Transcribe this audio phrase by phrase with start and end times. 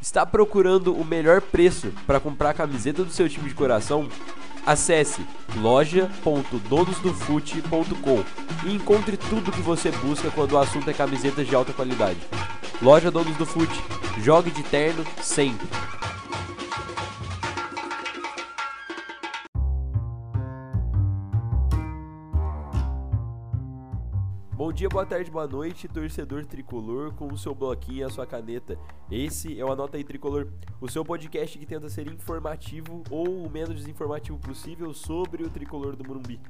[0.00, 4.08] Está procurando o melhor preço para comprar a camiseta do seu time de coração?
[4.64, 8.22] Acesse loja.donosdofute.com
[8.66, 12.20] e encontre tudo que você busca quando o assunto é camisetas de alta qualidade.
[12.80, 13.82] Loja Donos do Fute.
[14.22, 15.66] Jogue de terno sempre.
[24.78, 28.78] Dia, boa tarde, boa noite, torcedor tricolor, com o seu bloquinho e a sua caneta.
[29.10, 30.46] Esse é o Anota aí Tricolor,
[30.80, 35.96] o seu podcast que tenta ser informativo ou o menos desinformativo possível sobre o tricolor
[35.96, 36.40] do Morumbi.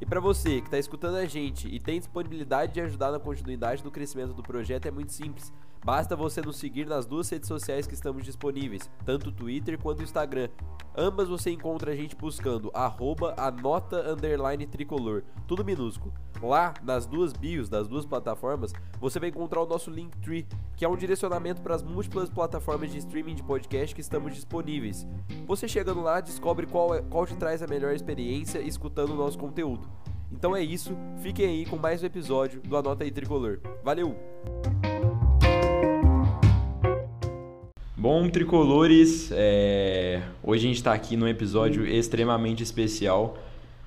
[0.00, 3.84] E para você que está escutando a gente e tem disponibilidade de ajudar na continuidade
[3.84, 5.52] do crescimento do projeto, é muito simples.
[5.82, 10.48] Basta você nos seguir nas duas redes sociais que estamos disponíveis, tanto Twitter quanto Instagram.
[10.94, 16.12] Ambas você encontra a gente buscando arroba anota underline tricolor, tudo minúsculo.
[16.42, 20.88] Lá, nas duas bios das duas plataformas, você vai encontrar o nosso Linktree, que é
[20.88, 25.06] um direcionamento para as múltiplas plataformas de streaming de podcast que estamos disponíveis.
[25.46, 29.38] Você chegando lá, descobre qual, é, qual te traz a melhor experiência escutando o nosso
[29.38, 29.88] conteúdo.
[30.30, 33.60] Então é isso, fiquem aí com mais um episódio do Anota aí Tricolor.
[33.82, 34.14] Valeu!
[38.00, 40.22] Bom, tricolores, é...
[40.42, 43.36] hoje a gente está aqui num episódio extremamente especial.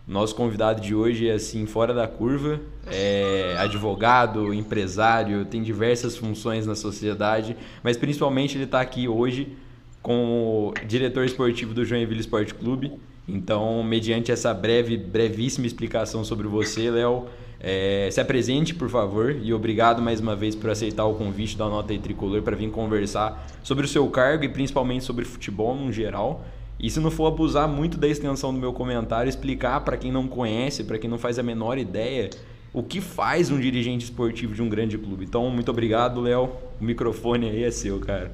[0.07, 6.67] Nosso convidado de hoje é assim fora da curva, é advogado, empresário, tem diversas funções
[6.67, 9.57] na sociedade, mas principalmente ele está aqui hoje
[9.99, 12.91] como diretor esportivo do Joinville Esporte Clube.
[13.27, 17.29] Então, mediante essa breve, brevíssima explicação sobre você, Léo,
[17.65, 21.69] é, se apresente, por favor, e obrigado mais uma vez por aceitar o convite da
[21.69, 25.89] Nota aí Tricolor para vir conversar sobre o seu cargo e principalmente sobre futebol no
[25.89, 26.43] geral.
[26.77, 30.27] E se não for abusar muito da extensão do meu comentário, explicar para quem não
[30.27, 32.31] conhece, para quem não faz a menor ideia,
[32.73, 35.23] o que faz um dirigente esportivo de um grande clube.
[35.23, 36.49] Então, muito obrigado, Léo.
[36.81, 38.29] O microfone aí é seu, cara.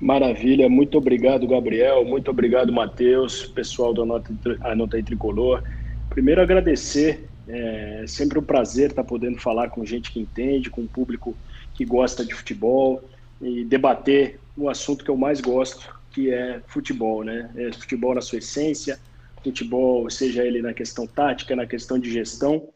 [0.00, 2.02] Maravilha, muito obrigado, Gabriel.
[2.06, 4.32] Muito obrigado, Matheus, pessoal da Nota,
[4.74, 5.62] Nota aí Tricolor.
[6.08, 10.86] Primeiro, agradecer é sempre um prazer estar podendo falar com gente que entende, com um
[10.86, 11.36] público
[11.74, 13.02] que gosta de futebol
[13.40, 17.50] e debater o assunto que eu mais gosto, que é futebol, né?
[17.56, 18.98] É futebol na sua essência,
[19.42, 22.68] futebol, seja ele na questão tática, na questão de gestão.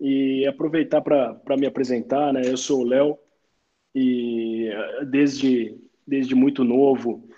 [0.00, 2.42] E aproveitar para me apresentar, né?
[2.44, 3.18] Eu sou o Léo
[3.94, 4.68] e
[5.10, 7.28] desde, desde muito novo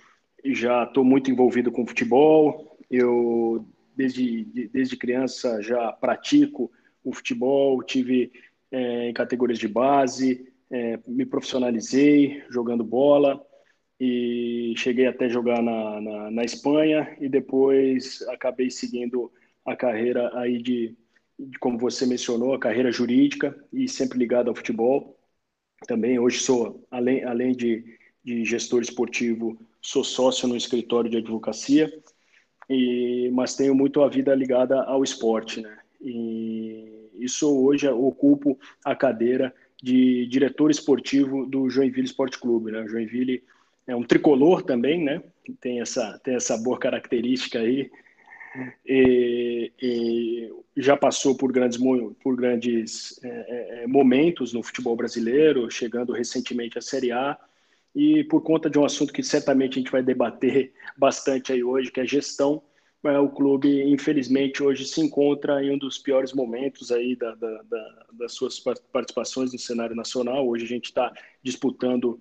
[0.43, 2.77] já estou muito envolvido com futebol.
[2.89, 6.71] Eu desde, desde criança já pratico
[7.03, 8.31] o futebol, tive
[8.71, 13.41] é, em categorias de base, é, me profissionalizei jogando bola
[13.99, 19.31] e cheguei até jogar na, na, na, Espanha e depois acabei seguindo
[19.63, 20.95] a carreira aí de,
[21.39, 25.17] de, como você mencionou, a carreira jurídica e sempre ligado ao futebol.
[25.87, 27.85] Também hoje sou, além, além de,
[28.23, 31.91] de gestor esportivo, sou sócio no escritório de advocacia
[32.69, 35.77] e, mas tenho muito a vida ligada ao esporte, né?
[36.01, 42.81] E isso hoje ocupo a cadeira de diretor esportivo do Joinville Esporte Clube, né?
[42.81, 43.43] O Joinville
[43.87, 45.21] é um tricolor também, né?
[45.61, 47.89] Tem essa tem essa boa característica aí.
[48.85, 51.77] E, e já passou por grandes
[52.23, 57.37] por grandes é, é, momentos no futebol brasileiro, chegando recentemente à Série A
[57.95, 61.91] e por conta de um assunto que certamente a gente vai debater bastante aí hoje,
[61.91, 62.61] que é gestão,
[63.05, 67.61] é, o clube, infelizmente, hoje se encontra em um dos piores momentos aí da, da,
[67.61, 70.47] da, das suas participações no cenário nacional.
[70.47, 71.13] Hoje a gente está
[71.43, 72.19] disputando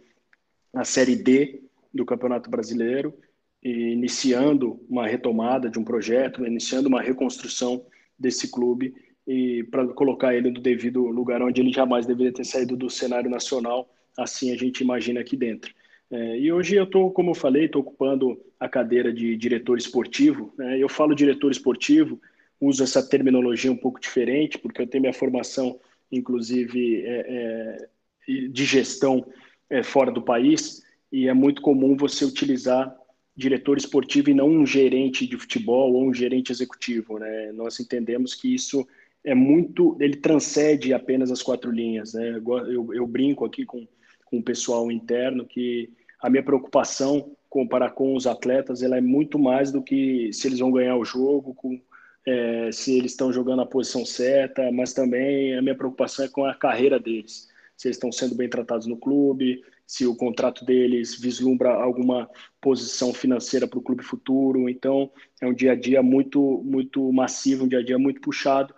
[0.74, 1.62] a Série D
[1.92, 3.14] do Campeonato Brasileiro
[3.62, 7.86] e iniciando uma retomada de um projeto, iniciando uma reconstrução
[8.18, 8.94] desse clube
[9.26, 13.30] e para colocar ele no devido lugar onde ele jamais deveria ter saído do cenário
[13.30, 15.75] nacional assim a gente imagina aqui dentro.
[16.10, 20.52] É, e hoje eu estou, como eu falei, estou ocupando a cadeira de diretor esportivo.
[20.56, 20.78] Né?
[20.78, 22.20] Eu falo diretor esportivo,
[22.60, 25.78] uso essa terminologia um pouco diferente, porque eu tenho minha formação,
[26.12, 27.88] inclusive, é,
[28.28, 29.27] é, de gestão
[29.68, 32.94] é, fora do país, e é muito comum você utilizar
[33.36, 37.18] diretor esportivo e não um gerente de futebol ou um gerente executivo.
[37.18, 37.50] Né?
[37.53, 38.86] Nós entendemos que isso
[39.24, 42.15] é muito, ele transcende apenas as quatro linhas.
[42.15, 42.41] Né?
[42.68, 43.86] Eu, eu brinco aqui com
[44.24, 45.91] com o pessoal interno que
[46.21, 50.59] a minha preocupação comparar com os atletas ela é muito mais do que se eles
[50.59, 51.80] vão ganhar o jogo, com,
[52.26, 56.44] é, se eles estão jogando a posição certa, mas também a minha preocupação é com
[56.44, 61.18] a carreira deles, se eles estão sendo bem tratados no clube, se o contrato deles
[61.18, 62.28] vislumbra alguma
[62.60, 64.68] posição financeira para o clube futuro.
[64.68, 65.10] Então
[65.41, 68.74] é um dia a dia muito muito massivo, um dia a dia muito puxado.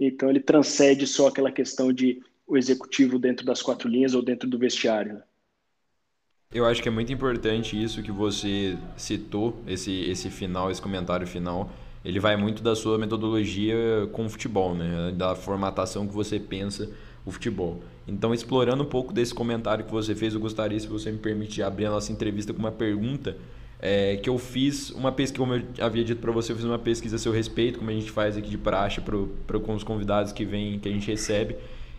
[0.00, 4.48] Então ele transcende só aquela questão de o executivo dentro das quatro linhas ou dentro
[4.48, 5.22] do vestiário.
[6.52, 11.26] Eu acho que é muito importante isso que você citou, esse, esse final, esse comentário
[11.26, 11.70] final.
[12.04, 13.76] Ele vai muito da sua metodologia
[14.12, 15.12] com o futebol, né?
[15.16, 16.88] da formatação que você pensa
[17.24, 17.82] o futebol.
[18.06, 21.62] Então, explorando um pouco desse comentário que você fez, eu gostaria, se você me permitir,
[21.62, 23.36] abrir a nossa entrevista com uma pergunta
[23.80, 26.78] é, que eu fiz uma pesquisa, como eu havia dito para você, eu fiz uma
[26.78, 29.28] pesquisa a seu respeito, como a gente faz aqui de praxe pro,
[29.64, 31.56] com os convidados que vêm, que a gente recebe.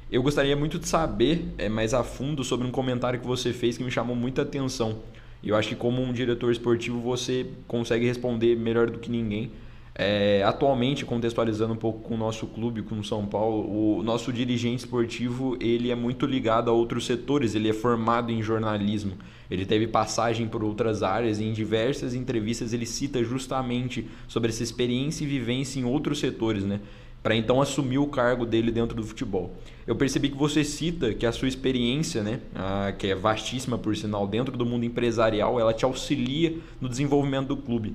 [0.09, 3.77] Eu gostaria muito de saber é, mais a fundo sobre um comentário que você fez
[3.77, 4.99] que me chamou muita atenção.
[5.43, 9.51] Eu acho que como um diretor esportivo você consegue responder melhor do que ninguém.
[9.93, 14.31] É, atualmente, contextualizando um pouco com o nosso clube, com o São Paulo, o nosso
[14.31, 19.17] dirigente esportivo ele é muito ligado a outros setores, ele é formado em jornalismo,
[19.51, 24.63] ele teve passagem por outras áreas e em diversas entrevistas ele cita justamente sobre essa
[24.63, 26.79] experiência e vivência em outros setores, né?
[27.27, 29.53] para então assumir o cargo dele dentro do futebol.
[29.87, 33.95] Eu percebi que você cita que a sua experiência, né, a, que é vastíssima por
[33.95, 37.93] sinal, dentro do mundo empresarial, ela te auxilia no desenvolvimento do clube.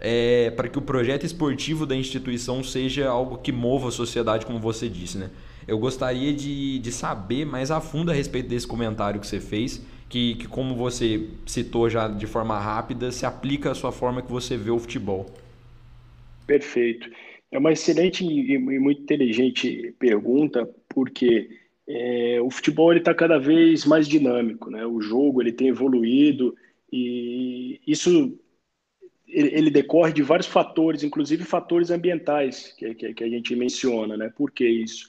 [0.00, 4.58] É, para que o projeto esportivo da instituição seja algo que mova a sociedade, como
[4.58, 5.16] você disse.
[5.16, 5.30] Né?
[5.66, 9.80] Eu gostaria de, de saber mais a fundo a respeito desse comentário que você fez,
[10.08, 14.30] que, que, como você citou já de forma rápida, se aplica à sua forma que
[14.30, 15.26] você vê o futebol.
[16.46, 17.08] Perfeito.
[17.52, 21.48] É uma excelente e muito inteligente pergunta, porque
[21.86, 24.84] é, o futebol está cada vez mais dinâmico, né?
[24.84, 26.56] O jogo ele tem evoluído
[26.92, 28.36] e isso
[29.28, 34.16] ele, ele decorre de vários fatores, inclusive fatores ambientais que, que, que, a gente menciona,
[34.16, 34.28] né?
[34.36, 35.08] Por que isso?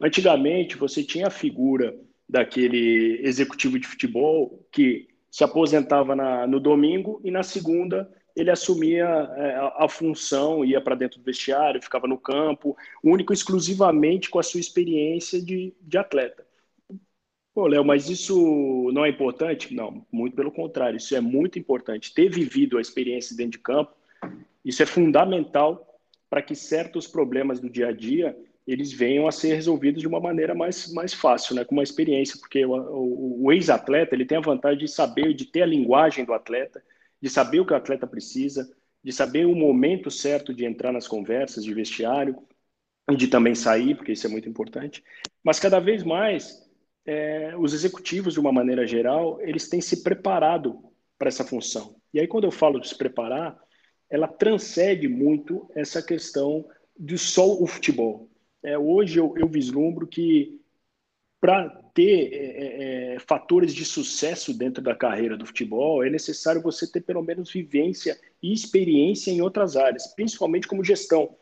[0.00, 1.94] Antigamente você tinha a figura
[2.26, 9.06] daquele executivo de futebol que se aposentava na, no domingo e na segunda ele assumia
[9.06, 14.42] é, a, função, ia para dentro do vestiário, ficava no campo, único exclusivamente com a
[14.42, 16.46] sua experiência de, de atleta.
[17.54, 19.74] Pô, Léo, mas isso não é importante?
[19.74, 22.12] Não, muito pelo contrário, isso é muito importante.
[22.12, 23.92] Ter vivido a experiência dentro de campo,
[24.62, 25.98] isso é fundamental
[26.28, 28.36] para que certos problemas do dia a dia
[28.66, 32.36] eles venham a ser resolvidos de uma maneira mais, mais fácil, né, com uma experiência,
[32.38, 36.24] porque o, o, o ex-atleta ele tem a vantagem de saber, de ter a linguagem
[36.24, 36.82] do atleta,
[37.20, 38.70] de saber o que o atleta precisa,
[39.02, 42.36] de saber o momento certo de entrar nas conversas de vestiário,
[43.10, 45.02] e de também sair, porque isso é muito importante.
[45.42, 46.68] Mas cada vez mais,
[47.04, 50.82] é, os executivos, de uma maneira geral, eles têm se preparado
[51.18, 51.96] para essa função.
[52.12, 53.56] E aí, quando eu falo de se preparar,
[54.10, 56.66] ela transcende muito essa questão
[56.98, 58.28] de só o futebol.
[58.62, 60.60] É, hoje eu, eu vislumbro que
[61.46, 66.60] para ter é, é, é, fatores de sucesso dentro da carreira do futebol, é necessário
[66.60, 71.36] você ter pelo menos vivência e experiência em outras áreas, principalmente como gestão,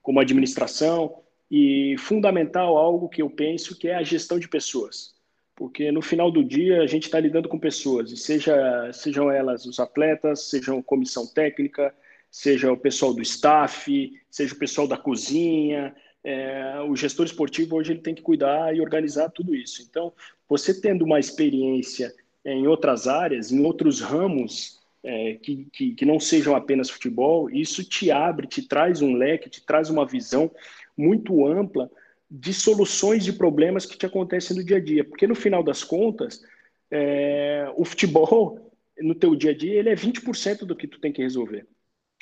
[0.00, 1.20] como administração
[1.50, 5.14] e fundamental algo que eu penso que é a gestão de pessoas,
[5.54, 9.66] porque no final do dia a gente está lidando com pessoas, e seja sejam elas
[9.66, 11.94] os atletas, sejam comissão técnica,
[12.30, 17.92] seja o pessoal do staff, seja o pessoal da cozinha, é, o gestor esportivo hoje
[17.92, 19.82] ele tem que cuidar e organizar tudo isso.
[19.82, 20.12] Então,
[20.48, 22.14] você tendo uma experiência
[22.44, 27.82] em outras áreas, em outros ramos é, que, que, que, não sejam apenas futebol, isso
[27.82, 30.50] te abre, te traz um leque, te traz uma visão
[30.96, 31.90] muito ampla
[32.30, 35.04] de soluções de problemas que te acontecem no dia a dia.
[35.04, 36.42] Porque no final das contas,
[36.90, 41.12] é, o futebol no teu dia a dia ele é 20% do que tu tem
[41.12, 41.66] que resolver.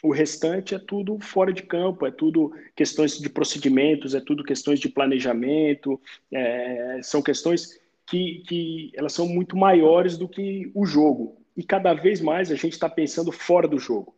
[0.02, 4.78] O restante é tudo fora de campo, é tudo questões de procedimentos, é tudo questões
[4.78, 6.00] de planejamento,
[6.32, 11.42] é, são questões que, que elas são muito maiores do que o jogo.
[11.56, 14.14] E cada vez mais a gente está pensando fora do jogo.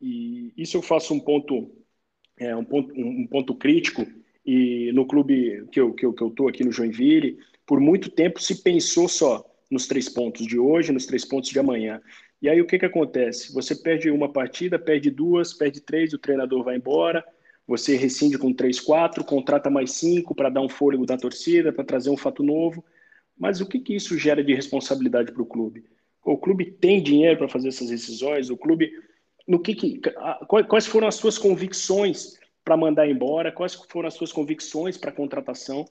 [0.00, 1.70] E isso eu faço um ponto,
[2.38, 4.04] é, um ponto, um ponto crítico.
[4.44, 8.10] E no clube que eu que eu, que eu tô aqui no Joinville, por muito
[8.10, 12.02] tempo se pensou só nos três pontos de hoje, nos três pontos de amanhã.
[12.40, 13.52] E aí o que, que acontece?
[13.52, 17.24] Você perde uma partida, perde duas, perde três, o treinador vai embora,
[17.66, 21.84] você rescinde com três, quatro, contrata mais cinco para dar um fôlego da torcida, para
[21.84, 22.84] trazer um fato novo.
[23.38, 25.84] Mas o que, que isso gera de responsabilidade para o clube?
[26.24, 28.50] O clube tem dinheiro para fazer essas decisões?
[28.50, 28.92] O clube.
[29.46, 30.00] No que, que
[30.68, 33.52] quais foram as suas convicções para mandar embora?
[33.52, 35.86] Quais foram as suas convicções para contratação?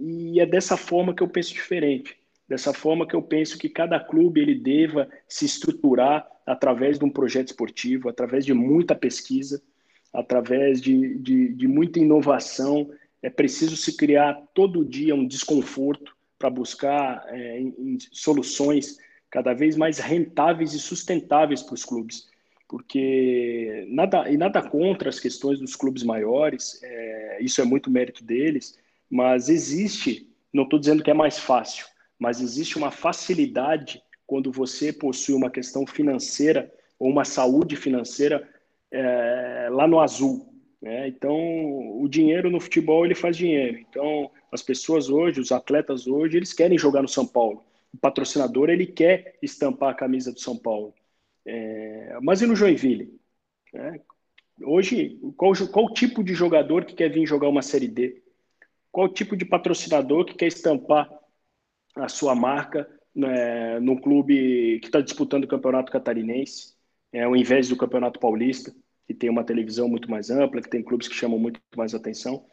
[0.00, 2.16] E é dessa forma que eu penso diferente.
[2.48, 7.10] Dessa forma que eu penso que cada clube ele deva se estruturar através de um
[7.10, 9.62] projeto esportivo, através de muita pesquisa,
[10.12, 12.90] através de, de, de muita inovação.
[13.22, 18.98] É preciso se criar todo dia um desconforto para buscar é, em, em soluções
[19.30, 22.28] cada vez mais rentáveis e sustentáveis para os clubes
[22.68, 28.22] porque nada e nada contra as questões dos clubes maiores, é, isso é muito mérito
[28.22, 28.78] deles,
[29.10, 31.86] mas existe Não estou dizendo que é mais fácil,
[32.18, 38.48] mas existe uma facilidade quando você possui uma questão financeira ou uma saúde financeira
[38.90, 40.52] é, lá no azul.
[40.80, 41.08] Né?
[41.08, 41.36] Então,
[42.00, 43.78] o dinheiro no futebol ele faz dinheiro.
[43.78, 47.64] Então, as pessoas hoje, os atletas hoje, eles querem jogar no São Paulo.
[47.92, 50.94] O patrocinador ele quer estampar a camisa do São Paulo.
[51.46, 53.18] É, mas e no Joinville?
[53.74, 54.00] É,
[54.62, 58.22] hoje, qual, qual tipo de jogador que quer vir jogar uma Série D?
[58.90, 61.08] Qual tipo de patrocinador que quer estampar
[61.98, 66.74] a sua marca né, num clube que está disputando o Campeonato Catarinense,
[67.12, 68.72] é, ao invés do Campeonato Paulista?
[69.08, 72.44] que tem uma televisão muito mais ampla, que tem clubes que chamam muito mais atenção.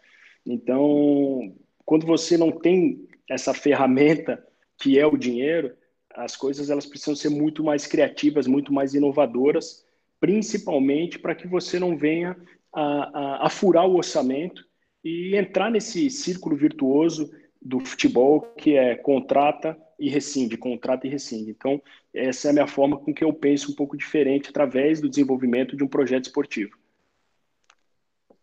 [0.46, 4.42] Então, quando você não tem essa ferramenta
[4.82, 5.76] que é o dinheiro,
[6.10, 9.86] as coisas elas precisam ser muito mais criativas, muito mais inovadoras,
[10.18, 12.38] principalmente para que você não venha
[12.74, 14.66] a, a, a furar o orçamento
[15.04, 17.30] e entrar nesse círculo virtuoso
[17.66, 21.50] do futebol que é contrata e rescinde, contrata e rescinde.
[21.50, 21.82] Então,
[22.14, 25.76] essa é a minha forma com que eu penso um pouco diferente através do desenvolvimento
[25.76, 26.78] de um projeto esportivo.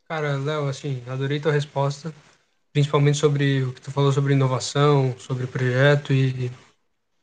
[0.08, 2.12] Cara, Léo, assim, adorei tua resposta,
[2.72, 6.50] principalmente sobre o que tu falou sobre inovação, sobre projeto e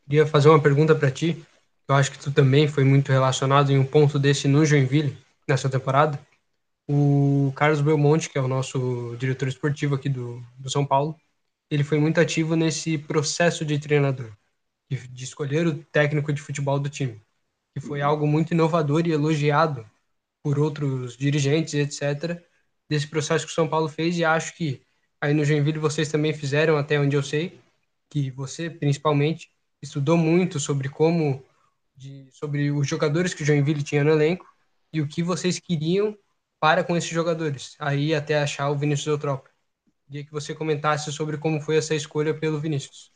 [0.05, 1.43] queria fazer uma pergunta para ti.
[1.85, 5.69] Eu acho que tu também foi muito relacionado em um ponto desse no Joinville nessa
[5.69, 6.17] temporada.
[6.87, 11.15] O Carlos Belmonte, que é o nosso diretor esportivo aqui do, do São Paulo,
[11.69, 14.31] ele foi muito ativo nesse processo de treinador,
[14.89, 17.21] de, escolher o técnico de futebol do time,
[17.73, 19.89] que foi algo muito inovador e elogiado
[20.43, 22.41] por outros dirigentes, etc.,
[22.89, 24.81] desse processo que o São Paulo fez, e acho que
[25.21, 27.59] aí no Joinville vocês também fizeram, até onde eu sei,
[28.09, 31.43] que você, principalmente, estudou muito sobre como,
[31.95, 34.45] de, sobre os jogadores que o Joinville tinha no elenco
[34.91, 36.17] e o que vocês queriam
[36.59, 39.48] para com esses jogadores, aí até achar o Vinícius Eutrópio.
[40.09, 43.11] Queria que você comentasse sobre como foi essa escolha pelo Vinícius.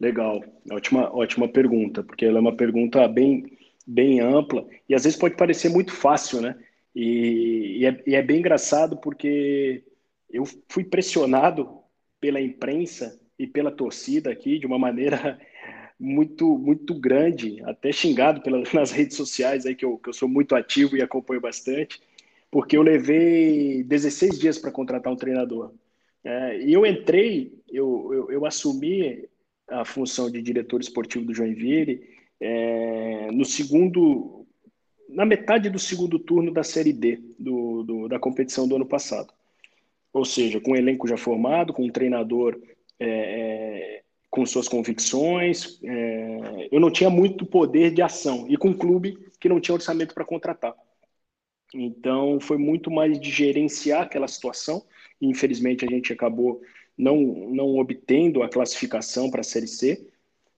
[0.00, 5.16] Legal, ótima, ótima pergunta, porque ela é uma pergunta bem, bem ampla e às vezes
[5.16, 6.58] pode parecer muito fácil, né?
[6.92, 9.84] E, e, é, e é bem engraçado porque
[10.28, 11.78] eu fui pressionado
[12.20, 15.38] pela imprensa e pela torcida aqui de uma maneira
[15.96, 18.42] muito muito grande, até xingado
[18.74, 22.00] nas redes sociais aí que eu, que eu sou muito ativo e acompanho bastante,
[22.50, 25.72] porque eu levei 16 dias para contratar um treinador.
[26.24, 29.28] É, eu entrei, eu, eu, eu, assumi
[29.68, 32.02] a função de diretor esportivo do Joinville
[32.38, 34.46] é, no segundo,
[35.08, 39.32] na metade do segundo turno da Série D do, do, da competição do ano passado.
[40.12, 42.60] Ou seja, com um elenco já formado, com um treinador
[42.98, 48.68] é, é com suas convicções, é, eu não tinha muito poder de ação e com
[48.68, 50.74] um clube que não tinha orçamento para contratar.
[51.74, 54.84] Então, foi muito mais de gerenciar aquela situação
[55.20, 56.62] Infelizmente, a gente acabou
[56.96, 57.16] não,
[57.50, 60.08] não obtendo a classificação para a Série C,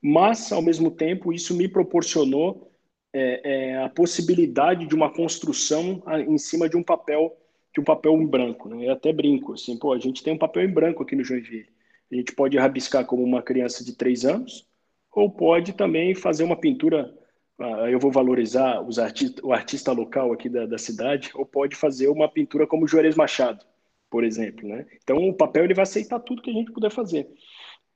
[0.00, 2.72] mas, ao mesmo tempo, isso me proporcionou
[3.12, 7.36] é, é, a possibilidade de uma construção em cima de um papel
[7.74, 8.68] de um papel em branco.
[8.68, 8.86] Né?
[8.86, 11.70] Eu até brinco, assim, pô, a gente tem um papel em branco aqui no Joinville.
[12.10, 14.68] A gente pode rabiscar como uma criança de três anos,
[15.10, 17.10] ou pode também fazer uma pintura.
[17.58, 21.74] Uh, eu vou valorizar os artista, o artista local aqui da, da cidade, ou pode
[21.74, 23.64] fazer uma pintura como Juarez Machado
[24.12, 24.68] por exemplo.
[24.68, 24.86] Né?
[25.02, 27.26] Então, o papel ele vai aceitar tudo que a gente puder fazer.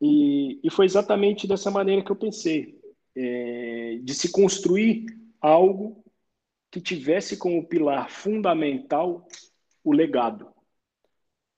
[0.00, 2.80] E, e foi exatamente dessa maneira que eu pensei,
[3.14, 5.04] é, de se construir
[5.38, 6.02] algo
[6.70, 9.28] que tivesse como pilar fundamental
[9.84, 10.48] o legado.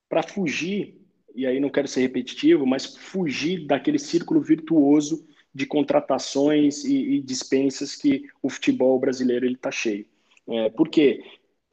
[0.08, 1.00] Para fugir,
[1.34, 5.24] e aí não quero ser repetitivo, mas fugir daquele círculo virtuoso
[5.54, 10.04] de contratações e, e dispensas que o futebol brasileiro está cheio.
[10.48, 11.22] É, por quê?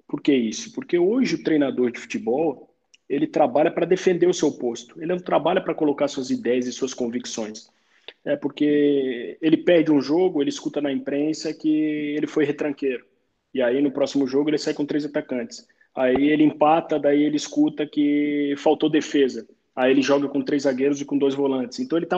[0.08, 0.72] Por que isso?
[0.74, 2.75] Porque hoje o treinador de futebol
[3.10, 4.98] ele trabalha para defender o seu posto.
[4.98, 7.70] Ele não trabalha para colocar suas ideias e suas convicções.
[8.24, 13.06] É porque ele perde um jogo, ele escuta na imprensa que ele foi retranqueiro.
[13.54, 15.68] E aí no próximo jogo ele sai com três atacantes.
[15.96, 19.48] Aí ele empata, daí ele escuta que faltou defesa.
[19.76, 21.80] Aí ele joga com três zagueiros e com dois volantes.
[21.80, 22.18] Então ele está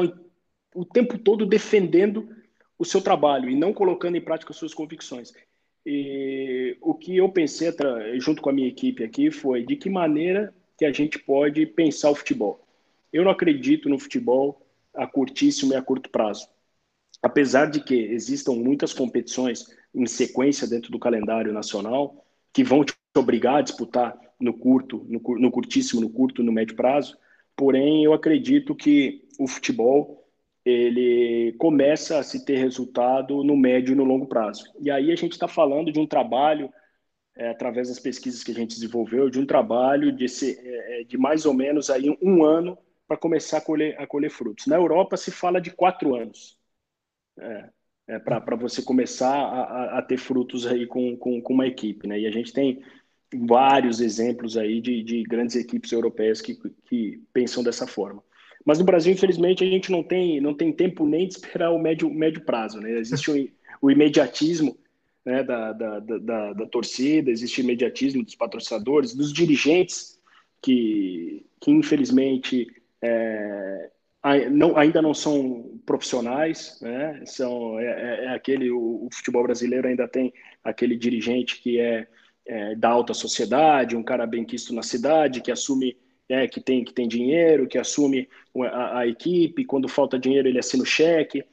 [0.74, 2.30] o tempo todo defendendo
[2.78, 5.34] o seu trabalho e não colocando em prática suas convicções.
[5.86, 7.74] E o que eu pensei
[8.20, 12.12] junto com a minha equipe aqui foi de que maneira que a gente pode pensar
[12.12, 12.66] o futebol.
[13.12, 14.62] Eu não acredito no futebol
[14.94, 16.48] a curtíssimo e a curto prazo.
[17.22, 22.94] Apesar de que existam muitas competições em sequência dentro do calendário nacional que vão te
[23.16, 27.18] obrigar a disputar no curto, no, curtíssimo, no curto, no médio prazo,
[27.56, 30.28] porém eu acredito que o futebol
[30.64, 34.66] ele começa a se ter resultado no médio e no longo prazo.
[34.80, 36.70] E aí a gente está falando de um trabalho
[37.38, 41.18] é, através das pesquisas que a gente desenvolveu, de um trabalho de, é, é, de
[41.18, 42.78] mais ou menos aí um ano
[43.08, 44.68] para começar a colher, a colher frutos.
[44.68, 46.58] Na Europa se fala de quatro anos
[47.40, 47.70] é,
[48.08, 52.08] é para você começar a, a, ter frutos aí com, com, com, uma equipe.
[52.08, 52.22] Né?
[52.22, 52.82] E a gente tem
[53.46, 58.24] vários exemplos aí de, de grandes equipes europeias que, que pensam dessa forma.
[58.66, 61.80] Mas no Brasil, infelizmente, a gente não tem, não tem tempo nem de esperar o
[61.80, 62.82] médio, médio prazo.
[62.82, 62.92] Né?
[62.98, 63.50] Existe o,
[63.82, 64.78] o imediatismo
[65.28, 70.18] né, da, da, da, da, torcida, existe imediatismo dos patrocinadores, dos dirigentes,
[70.62, 72.66] que, que infelizmente
[73.02, 73.92] é,
[74.50, 77.22] não, ainda não são profissionais, né?
[77.26, 82.08] são, é, é, é aquele, o, o, futebol brasileiro ainda tem aquele dirigente que é,
[82.46, 85.98] é, da alta sociedade, um cara bem quisto na cidade, que assume
[86.30, 88.30] é, que, tem, que tem dinheiro, que assume
[88.64, 91.44] a, a equipe, quando falta dinheiro ele assina o cheque.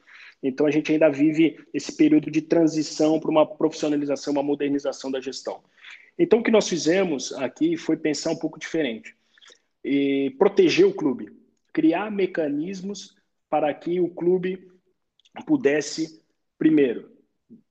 [0.41, 5.19] Então a gente ainda vive esse período de transição para uma profissionalização, uma modernização da
[5.19, 5.63] gestão.
[6.17, 9.15] Então o que nós fizemos aqui foi pensar um pouco diferente
[9.83, 11.31] e proteger o clube,
[11.73, 13.15] criar mecanismos
[13.49, 14.71] para que o clube
[15.45, 16.21] pudesse,
[16.57, 17.11] primeiro,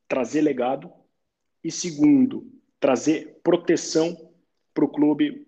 [0.06, 0.92] trazer legado
[1.62, 4.30] e segundo, trazer proteção
[4.72, 5.46] para o clube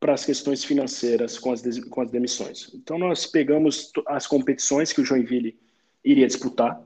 [0.00, 2.70] para as questões financeiras com as, com as demissões.
[2.74, 5.60] Então, nós pegamos as competições que o Joinville
[6.04, 6.80] iria disputar,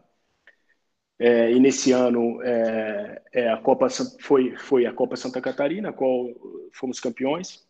[1.18, 3.88] é, e nesse ano é, é, a Copa
[4.21, 6.28] foi, foi a Copa Santa Catarina, a qual
[6.73, 7.66] fomos campeões,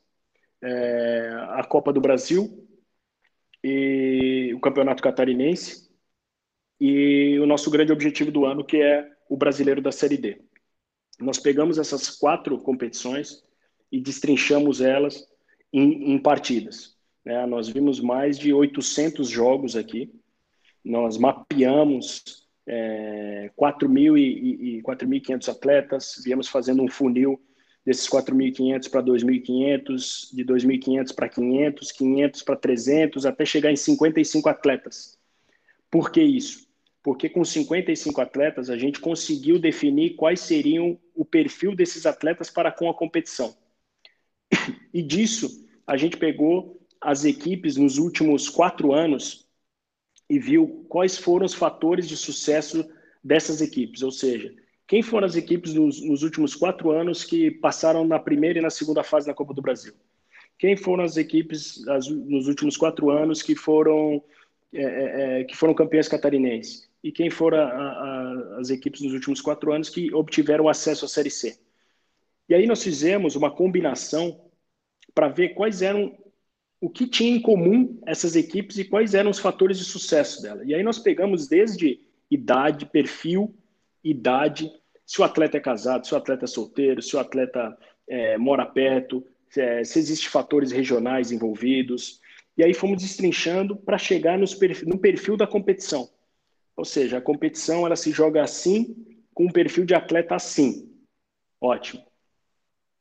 [0.63, 2.67] é, a Copa do Brasil
[3.63, 5.91] e o Campeonato Catarinense
[6.81, 10.43] e o nosso grande objetivo do ano que é o Brasileiro da Série D.
[11.21, 13.45] Nós pegamos essas quatro competições
[13.93, 15.29] e destrinchamos elas
[15.73, 16.97] em, em partidas.
[17.25, 17.47] Né?
[17.47, 20.13] Nós vimos mais de 800 jogos aqui,
[20.85, 27.41] nós mapeamos é, 4.500 atletas, viemos fazendo um funil
[27.85, 34.49] desses 4.500 para 2.500, de 2.500 para 500, 500 para 300, até chegar em 55
[34.49, 35.19] atletas.
[35.91, 36.67] Por que isso?
[37.03, 42.73] Porque com 55 atletas a gente conseguiu definir quais seriam o perfil desses atletas para
[42.73, 43.55] com a competição.
[44.93, 49.44] E disso a gente pegou as equipes nos últimos quatro anos
[50.29, 52.89] e viu quais foram os fatores de sucesso
[53.23, 54.55] dessas equipes, ou seja,
[54.87, 58.71] quem foram as equipes nos, nos, últimos quatro anos que passaram na primeira e na
[58.71, 59.95] segunda fase da Copa do Brasil?
[60.59, 64.23] Quem foram as equipes as, nos últimos quatro anos que foram
[64.73, 66.89] é, é, é, que foram campeãs catarinenses?
[67.03, 71.09] E quem foram a, a, as equipes nos últimos quatro anos que obtiveram acesso à
[71.09, 71.59] Série C?
[72.49, 74.39] E aí nós fizemos uma combinação
[75.15, 76.15] para ver quais eram
[76.85, 80.63] o que tinha em comum essas equipes e quais eram os fatores de sucesso dela.
[80.67, 81.99] E aí nós pegamos desde
[82.31, 83.55] idade, perfil,
[84.05, 84.71] idade,
[85.07, 87.75] se o atleta é casado, se o atleta é solteiro, se o atleta
[88.07, 92.21] é, mora perto, se, é, se existem fatores regionais envolvidos.
[92.55, 96.07] E aí fomos destrinchando para chegar perfil, no perfil da competição.
[96.77, 98.95] Ou seja, a competição ela se joga assim,
[99.33, 100.87] com um perfil de atleta assim.
[101.59, 102.05] Ótimo.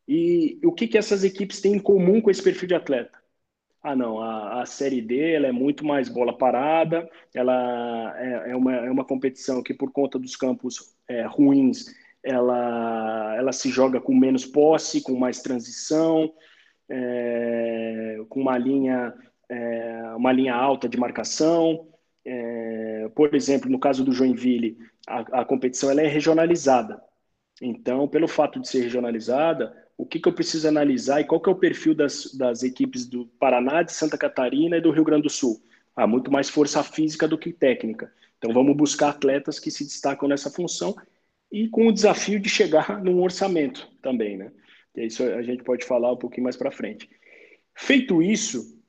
[0.07, 3.22] E o que, que essas equipes têm em comum com esse perfil de atleta?
[3.83, 8.55] Ah, não, a, a Série D ela é muito mais bola parada, ela é, é,
[8.55, 11.93] uma, é uma competição que, por conta dos campos é, ruins,
[12.23, 16.33] ela, ela se joga com menos posse, com mais transição,
[16.89, 19.13] é, com uma linha,
[19.49, 21.89] é, uma linha alta de marcação.
[22.25, 27.01] É, por exemplo, no caso do Joinville, a, a competição ela é regionalizada.
[27.61, 31.49] Então, pelo fato de ser regionalizada, o que, que eu preciso analisar e qual que
[31.49, 35.23] é o perfil das, das equipes do Paraná, de Santa Catarina e do Rio Grande
[35.23, 35.61] do Sul.
[35.95, 38.11] Há muito mais força física do que técnica.
[38.37, 40.95] Então vamos buscar atletas que se destacam nessa função
[41.51, 44.51] e com o desafio de chegar num orçamento também, né?
[44.95, 47.09] E isso a gente pode falar um pouquinho mais para frente.
[47.75, 48.79] Feito isso,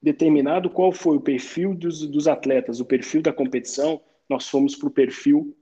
[0.00, 4.88] determinado qual foi o perfil dos, dos atletas, o perfil da competição, nós fomos para
[4.88, 5.56] o perfil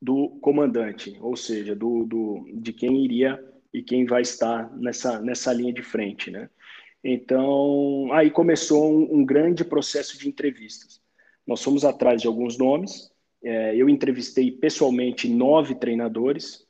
[0.00, 3.42] do comandante, ou seja, do, do, de quem iria
[3.76, 6.48] e quem vai estar nessa, nessa linha de frente, né?
[7.04, 10.98] Então, aí começou um, um grande processo de entrevistas.
[11.46, 13.10] Nós fomos atrás de alguns nomes,
[13.44, 16.66] é, eu entrevistei pessoalmente nove treinadores,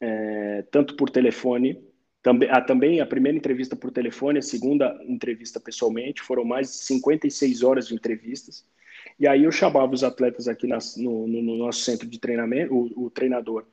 [0.00, 1.82] é, tanto por telefone,
[2.22, 6.76] também, a, também a primeira entrevista por telefone, a segunda entrevista pessoalmente, foram mais de
[6.76, 8.64] 56 horas de entrevistas.
[9.18, 12.72] E aí eu chamava os atletas aqui nas, no, no, no, nosso centro de treinamento,
[12.72, 13.66] o, o treinador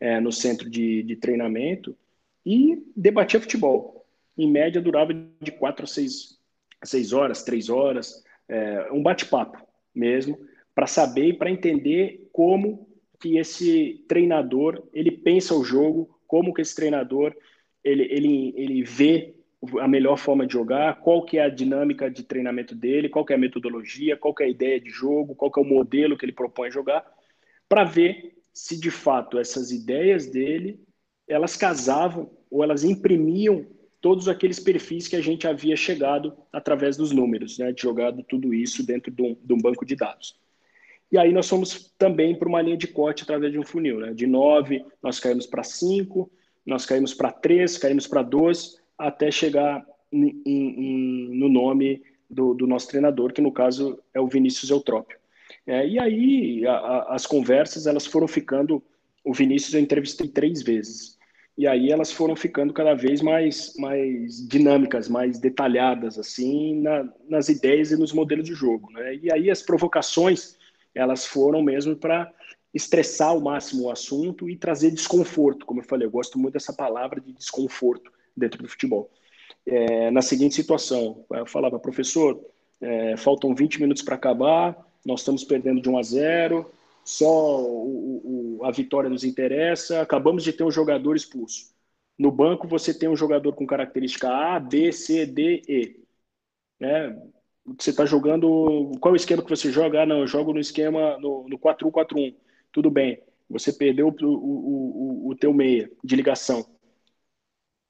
[0.00, 1.96] é, no centro de, de treinamento,
[2.46, 4.06] e debatia futebol.
[4.38, 6.38] Em média, durava de quatro a seis,
[6.84, 9.58] seis horas, três horas, é, um bate-papo
[9.92, 10.38] mesmo,
[10.72, 16.62] para saber e para entender como que esse treinador ele pensa o jogo, como que
[16.62, 17.34] esse treinador
[17.82, 19.34] ele, ele, ele vê
[19.80, 23.32] a melhor forma de jogar, qual que é a dinâmica de treinamento dele, qual que
[23.32, 26.16] é a metodologia, qual que é a ideia de jogo, qual que é o modelo
[26.16, 27.04] que ele propõe jogar,
[27.68, 30.78] para ver se de fato essas ideias dele
[31.26, 33.66] elas casavam ou elas imprimiam
[34.00, 38.86] todos aqueles perfis que a gente havia chegado através dos números, né, jogado tudo isso
[38.86, 40.38] dentro de um, de um banco de dados.
[41.10, 44.12] E aí nós fomos também para uma linha de corte através de um funil, né?
[44.12, 46.30] De 9, nós caímos para 5,
[46.64, 52.66] nós caímos para 3, caímos para 2, até chegar em, em, no nome do, do,
[52.66, 55.16] nosso treinador, que no caso é o Vinícius Eutrópio.
[55.64, 58.82] É, e aí a, a, as conversas elas foram ficando.
[59.24, 61.15] O Vinícius eu entrevistei três vezes.
[61.56, 67.48] E aí elas foram ficando cada vez mais, mais dinâmicas, mais detalhadas, assim, na, nas
[67.48, 68.92] ideias e nos modelos de jogo.
[68.92, 69.16] Né?
[69.22, 70.56] E aí as provocações
[70.94, 72.32] elas foram mesmo para
[72.72, 75.64] estressar ao máximo o assunto e trazer desconforto.
[75.64, 79.10] Como eu falei, eu gosto muito dessa palavra de desconforto dentro do futebol.
[79.64, 82.40] É, na seguinte situação, eu falava, professor,
[82.80, 86.70] é, faltam 20 minutos para acabar, nós estamos perdendo de 1 a 0,
[87.06, 91.72] só o, o, a vitória nos interessa, acabamos de ter um jogador expulso.
[92.18, 96.00] No banco você tem um jogador com característica A, B, C, D, E.
[96.80, 97.16] É,
[97.78, 98.92] você está jogando.
[99.00, 100.02] Qual é o esquema que você joga?
[100.02, 102.36] Ah, não, eu jogo no esquema no, no 4-1-4-1.
[102.72, 103.22] Tudo bem.
[103.48, 106.66] Você perdeu o, o, o, o teu meia de ligação.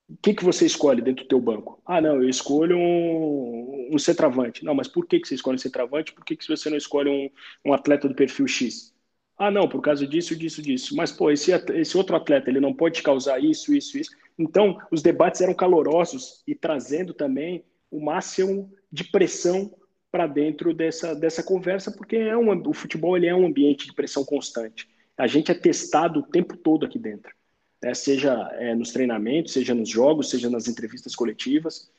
[0.08, 1.80] O que, que você escolhe dentro do teu banco?
[1.84, 4.64] Ah, não, eu escolho um, um centroavante.
[4.64, 6.12] Não, mas por que, que você escolhe um centroavante?
[6.12, 8.95] Por que, que você não escolhe um, um atleta do perfil X?
[9.38, 10.96] Ah, não, por causa disso, disso, disso.
[10.96, 14.10] Mas, pô, esse, esse outro atleta, ele não pode causar isso, isso, isso.
[14.38, 19.70] Então, os debates eram calorosos e trazendo também o máximo de pressão
[20.10, 23.92] para dentro dessa, dessa conversa, porque é um, o futebol ele é um ambiente de
[23.92, 24.88] pressão constante.
[25.16, 27.34] A gente é testado o tempo todo aqui dentro,
[27.82, 27.92] né?
[27.94, 31.90] seja é, nos treinamentos, seja nos jogos, seja nas entrevistas coletivas.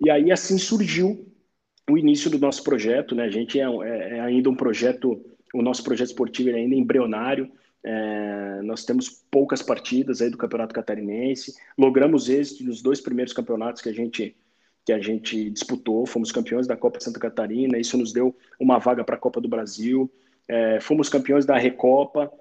[0.00, 1.32] E aí assim surgiu
[1.90, 3.14] o início do nosso projeto.
[3.14, 3.24] Né?
[3.24, 7.50] A gente é, é, é ainda um projeto, o nosso projeto esportivo é ainda embrionário.
[7.84, 13.82] É, nós temos poucas partidas aí do Campeonato Catarinense, logramos êxito nos dois primeiros campeonatos
[13.82, 14.36] que a gente
[14.84, 19.04] que a gente disputou, fomos campeões da Copa Santa Catarina, isso nos deu uma vaga
[19.04, 20.10] para a Copa do Brasil,
[20.48, 22.32] é, fomos campeões da Recopa,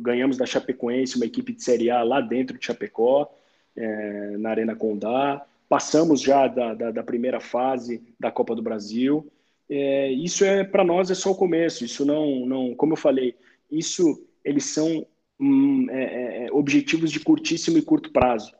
[0.00, 3.32] ganhamos da Chapecoense, uma equipe de Série A lá dentro de Chapecó,
[3.76, 9.30] é, na Arena Condá, passamos já da, da, da, primeira fase da Copa do Brasil,
[9.68, 13.34] é, isso é para nós é só o começo, isso não, não como eu falei,
[13.70, 15.06] isso eles são
[15.40, 18.52] hum, é, é, é objetivos de curtíssimo e curto prazo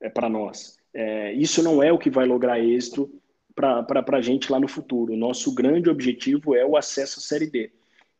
[0.00, 0.76] é, para nós.
[0.94, 3.10] É, isso não é o que vai lograr êxito
[3.54, 5.12] para a gente lá no futuro.
[5.12, 7.70] O nosso grande objetivo é o acesso à Série D.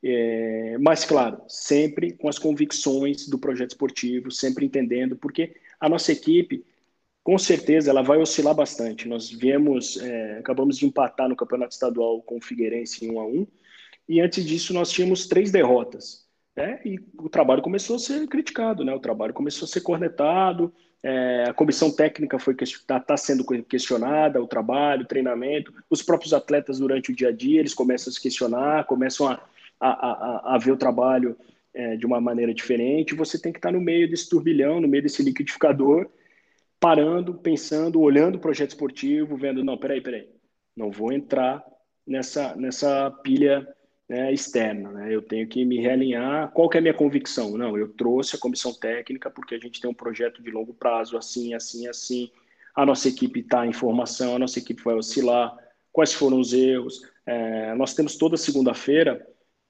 [0.04, 6.12] É, mas, claro, sempre com as convicções do projeto esportivo, sempre entendendo, porque a nossa
[6.12, 6.64] equipe,
[7.22, 9.08] com certeza, ela vai oscilar bastante.
[9.08, 13.26] Nós viemos, é, acabamos de empatar no campeonato estadual com o Figueirense em 1 a
[13.26, 13.46] 1
[14.08, 16.26] e antes disso nós tínhamos três derrotas.
[16.56, 16.80] Né?
[16.84, 18.92] E o trabalho começou a ser criticado, né?
[18.92, 24.42] o trabalho começou a ser cornetado, é, a comissão técnica foi está tá sendo questionada,
[24.42, 28.14] o trabalho, o treinamento, os próprios atletas durante o dia a dia eles começam a
[28.14, 29.42] se questionar, começam a,
[29.80, 31.36] a, a, a ver o trabalho
[31.74, 33.14] é, de uma maneira diferente.
[33.14, 36.08] Você tem que estar no meio desse turbilhão, no meio desse liquidificador,
[36.82, 40.28] parando, pensando, olhando o projeto esportivo, vendo não, peraí, peraí,
[40.76, 41.64] não vou entrar
[42.04, 43.64] nessa nessa pilha
[44.08, 44.90] né, externa.
[44.90, 45.14] Né?
[45.14, 46.50] Eu tenho que me realinhar.
[46.50, 47.56] Qual que é a minha convicção?
[47.56, 51.16] Não, eu trouxe a comissão técnica porque a gente tem um projeto de longo prazo,
[51.16, 52.28] assim, assim, assim.
[52.74, 55.56] A nossa equipe está em formação, a nossa equipe vai oscilar.
[55.92, 57.00] Quais foram os erros?
[57.24, 59.24] É, nós temos toda segunda-feira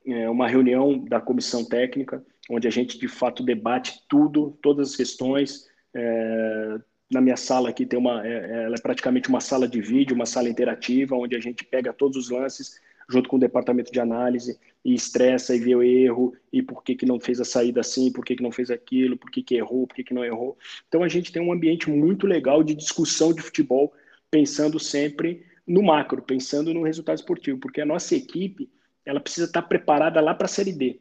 [0.07, 4.97] é, uma reunião da comissão técnica, onde a gente de fato debate tudo, todas as
[4.97, 5.69] questões.
[5.95, 6.79] É,
[7.13, 10.27] na minha sala aqui tem uma, é, ela é praticamente uma sala de vídeo, uma
[10.27, 14.59] sala interativa, onde a gente pega todos os lances junto com o departamento de análise
[14.85, 18.11] e estressa e vê o erro e por que, que não fez a saída assim,
[18.11, 20.57] por que, que não fez aquilo, por que, que errou, por que, que não errou.
[20.89, 23.93] Então a gente tem um ambiente muito legal de discussão de futebol,
[24.31, 28.71] pensando sempre no macro, pensando no resultado esportivo, porque a nossa equipe
[29.05, 31.01] ela precisa estar preparada lá para a Série D.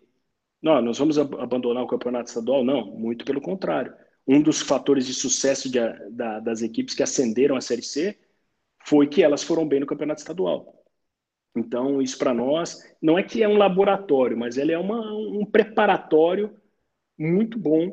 [0.62, 2.64] Não, nós vamos abandonar o campeonato estadual?
[2.64, 3.94] Não, muito pelo contrário.
[4.28, 5.80] Um dos fatores de sucesso de,
[6.12, 8.18] da, das equipes que ascenderam a Série C
[8.86, 10.84] foi que elas foram bem no campeonato estadual.
[11.56, 15.46] Então, isso para nós não é que é um laboratório, mas ele é uma, um
[15.46, 16.56] preparatório
[17.18, 17.92] muito bom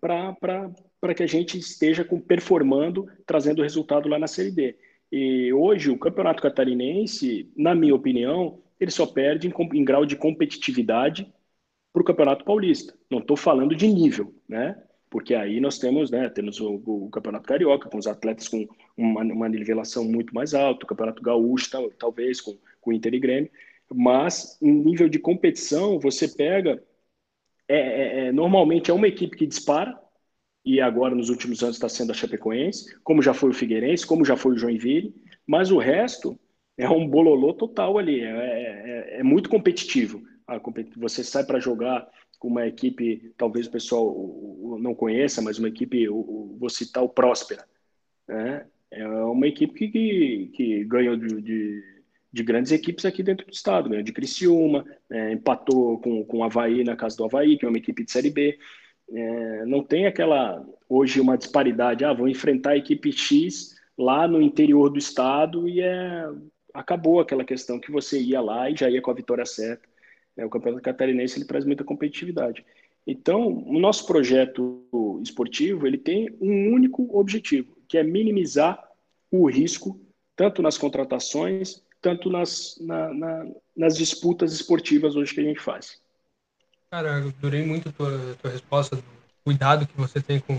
[0.00, 4.76] para que a gente esteja com, performando, trazendo resultado lá na Série D.
[5.10, 10.16] E hoje, o Campeonato Catarinense, na minha opinião, ele só perde em, em grau de
[10.16, 11.32] competitividade
[11.92, 12.94] para o Campeonato Paulista.
[13.10, 14.80] Não estou falando de nível, né?
[15.10, 19.22] Porque aí nós temos, né, temos o, o Campeonato Carioca, com os atletas com uma,
[19.22, 23.50] uma nivelação muito mais alta, o Campeonato Gaúcho, tal, talvez, com, com Inter e Grêmio,
[23.92, 26.80] mas em nível de competição, você pega,
[27.66, 30.00] é, é, é, normalmente é uma equipe que dispara,
[30.64, 34.24] e agora nos últimos anos está sendo a Chapecoense, como já foi o Figueirense, como
[34.24, 35.12] já foi o Joinville,
[35.44, 36.38] mas o resto
[36.76, 40.22] é um bololô total ali, é, é, é muito competitivo.
[40.96, 42.08] Você sai para jogar
[42.40, 47.64] com uma equipe, talvez o pessoal não conheça, mas uma equipe, vou citar o Próspera,
[48.26, 48.66] né?
[48.90, 51.84] é uma equipe que, que, que ganhou de, de,
[52.32, 56.42] de, grandes equipes aqui dentro do estado, ganhou de Criciúma, é, empatou com, com o
[56.42, 58.58] Havaí na casa do Havaí, que é uma equipe de Série B,
[59.12, 64.40] é, não tem aquela, hoje, uma disparidade, ah, vão enfrentar a equipe X lá no
[64.40, 66.24] interior do estado e é,
[66.72, 69.89] acabou aquela questão que você ia lá e já ia com a vitória certa.
[70.36, 72.64] É, o Campeonato Catarinense ele traz muita competitividade.
[73.06, 74.84] Então, o nosso projeto
[75.22, 78.82] esportivo ele tem um único objetivo, que é minimizar
[79.30, 80.00] o risco
[80.36, 86.00] tanto nas contratações, tanto nas, na, na, nas disputas esportivas hoje que a gente faz.
[86.90, 89.04] Cara, eu adorei muito a tua, tua resposta, do
[89.44, 90.56] cuidado que você tem com,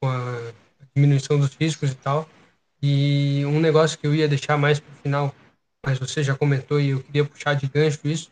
[0.00, 0.52] com a
[0.94, 2.28] diminuição dos riscos e tal.
[2.82, 5.34] E um negócio que eu ia deixar mais para o final,
[5.84, 8.30] mas você já comentou e eu queria puxar de gancho isso.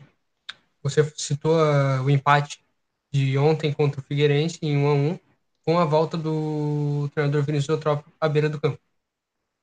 [0.81, 2.63] Você citou uh, o empate
[3.11, 5.19] de ontem contra o Figueirense em 1 a 1
[5.65, 8.79] com a volta do treinador Vinícius Eutrópio à beira do campo.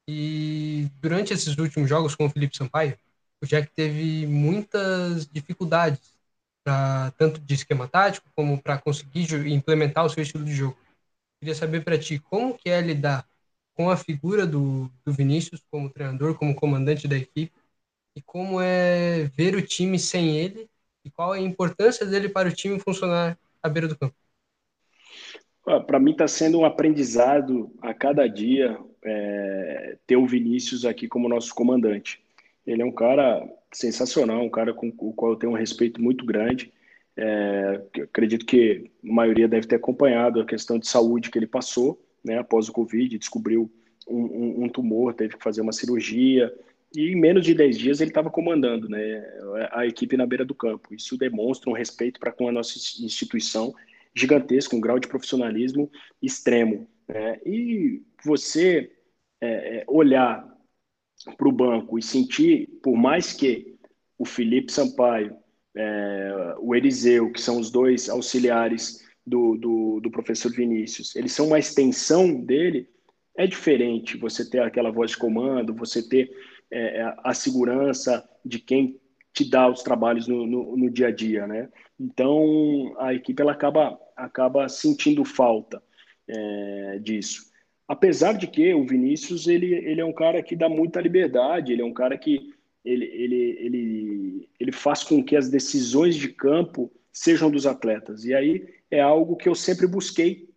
[0.08, 2.96] E durante esses últimos jogos com o Felipe Sampaio,
[3.42, 6.16] o Jack teve muitas dificuldades
[6.62, 10.78] pra, tanto de esquema tático como para conseguir implementar o seu estilo de jogo.
[11.40, 13.26] Queria saber para ti como que é lidar
[13.74, 17.52] com a figura do, do Vinícius como treinador, como comandante da equipe
[18.14, 20.68] e como é ver o time sem ele
[21.06, 24.14] e qual é a importância dele para o time funcionar à beira do campo.
[25.86, 31.28] Para mim está sendo um aprendizado a cada dia é, ter o Vinícius aqui como
[31.28, 32.22] nosso comandante.
[32.66, 36.24] Ele é um cara sensacional, um cara com o qual eu tenho um respeito muito
[36.24, 36.72] grande.
[37.16, 42.00] É, acredito que a maioria deve ter acompanhado a questão de saúde que ele passou,
[42.24, 43.70] né, após o Covid, descobriu
[44.06, 46.52] um, um, um tumor, teve que fazer uma cirurgia,
[46.96, 49.22] e em menos de 10 dias ele estava comandando né,
[49.72, 50.94] a equipe na beira do campo.
[50.94, 53.74] Isso demonstra um respeito para com a nossa instituição
[54.14, 55.90] gigantesco, um grau de profissionalismo
[56.22, 56.88] extremo.
[57.06, 57.38] Né?
[57.44, 58.90] E você
[59.40, 60.46] é, é olhar
[61.36, 63.76] para o banco e sentir, por mais que
[64.18, 65.36] o Felipe Sampaio,
[65.74, 71.48] é, o Eliseu, que são os dois auxiliares do, do, do, professor Vinícius, eles são
[71.48, 72.88] uma extensão dele,
[73.36, 76.30] é diferente você ter aquela voz de comando, você ter
[76.70, 79.00] é, é a segurança de quem
[79.32, 81.68] te dá os trabalhos no, no, no, dia a dia, né?
[82.00, 85.82] Então a equipe ela acaba acaba sentindo falta
[86.26, 87.46] é, disso
[87.88, 91.82] apesar de que o Vinícius ele, ele é um cara que dá muita liberdade, ele
[91.82, 92.52] é um cara que
[92.84, 98.24] ele, ele, ele, ele faz com que as decisões de campo sejam dos atletas.
[98.24, 100.48] E aí é algo que eu sempre busquei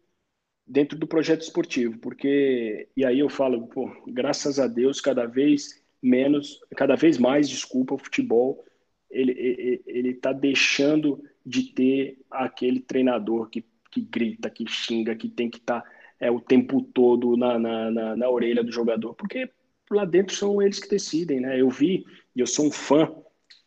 [0.65, 5.81] dentro do projeto esportivo, porque e aí eu falo, pô, graças a Deus, cada vez
[6.01, 8.63] menos, cada vez mais, desculpa, o futebol
[9.09, 15.27] ele ele, ele tá deixando de ter aquele treinador que, que grita, que xinga, que
[15.27, 19.13] tem que estar tá é, o tempo todo na, na, na, na orelha do jogador,
[19.15, 19.49] porque
[19.89, 21.59] lá dentro são eles que decidem, né?
[21.59, 23.11] Eu vi, e eu sou um fã,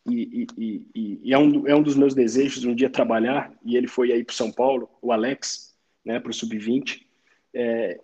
[0.09, 3.75] e, e, e, e, é, um, é um dos meus desejos um dia trabalhar, e
[3.75, 7.01] ele foi aí para São Paulo, o Alex, né, para o Sub-20.
[7.53, 7.99] É,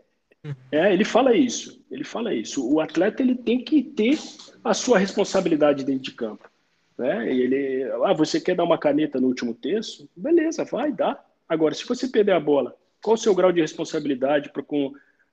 [0.72, 2.68] é, ele fala isso, ele fala isso.
[2.72, 4.18] O atleta ele tem que ter
[4.64, 6.50] a sua responsabilidade dentro de campo.
[6.98, 7.34] Né?
[7.34, 10.10] Ele, ah, você quer dar uma caneta no último terço?
[10.16, 11.24] Beleza, vai, dá.
[11.48, 14.64] Agora, se você perder a bola, qual o seu grau de responsabilidade para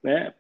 [0.03, 0.33] né,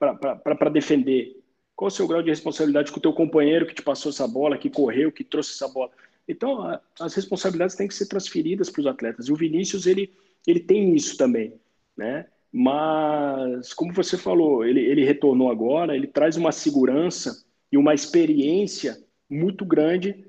[0.72, 1.40] defender?
[1.74, 4.56] Qual o seu grau de responsabilidade com o teu companheiro que te passou essa bola,
[4.56, 5.90] que correu, que trouxe essa bola?
[6.26, 9.28] Então, a, as responsabilidades têm que ser transferidas para os atletas.
[9.28, 10.12] E o Vinícius, ele,
[10.46, 11.52] ele tem isso também,
[11.96, 12.26] né?
[12.58, 18.96] Mas, como você falou, ele, ele retornou agora, ele traz uma segurança e uma experiência
[19.28, 20.24] muito grande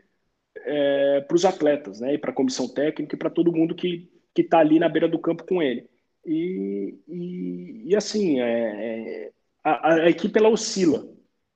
[0.57, 2.15] é, para os atletas, né?
[2.15, 5.17] E para a comissão técnica e para todo mundo que está ali na beira do
[5.17, 5.89] campo com ele.
[6.25, 9.31] E, e, e assim, é, é,
[9.63, 11.07] a, a, equipe ela oscila.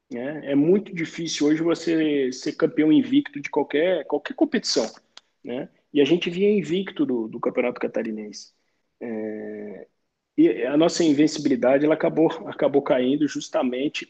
[0.10, 0.52] Né?
[0.52, 4.90] É muito difícil hoje você ser campeão invicto de qualquer, qualquer competição.
[5.44, 5.68] Né?
[5.94, 8.54] E a gente vinha invicto do, do Campeonato Catarinense.
[9.02, 9.88] É,
[10.48, 14.08] e a nossa invencibilidade ela acabou, acabou caindo justamente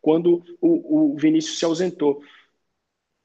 [0.00, 2.22] quando o, o Vinícius se ausentou.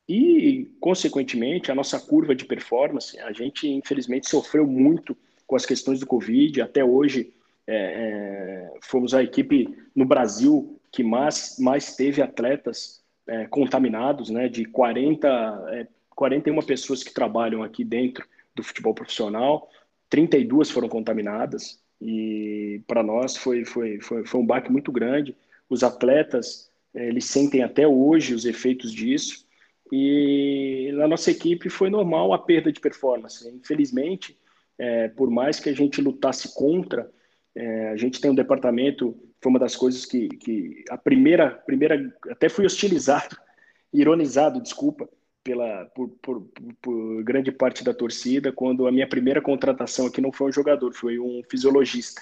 [0.07, 5.99] E, consequentemente, a nossa curva de performance, a gente infelizmente sofreu muito com as questões
[5.99, 6.61] do Covid.
[6.61, 7.33] Até hoje
[7.67, 14.49] é, é, fomos a equipe no Brasil que mais, mais teve atletas é, contaminados, né,
[14.49, 18.25] de 40, 41 pessoas que trabalham aqui dentro
[18.55, 19.69] do futebol profissional,
[20.09, 25.35] 32 foram contaminadas, e para nós foi, foi, foi, foi um baque muito grande.
[25.69, 29.45] Os atletas, eles sentem até hoje os efeitos disso,
[29.91, 33.47] e na nossa equipe foi normal a perda de performance.
[33.49, 34.37] Infelizmente,
[34.77, 37.11] é, por mais que a gente lutasse contra,
[37.55, 42.15] é, a gente tem um departamento, foi uma das coisas que, que a primeira, primeira,
[42.29, 43.35] até fui hostilizado,
[43.91, 45.09] ironizado, desculpa,
[45.43, 46.49] pela, por, por,
[46.81, 50.93] por, grande parte da torcida, quando a minha primeira contratação aqui não foi um jogador,
[50.93, 52.21] foi um fisiologista.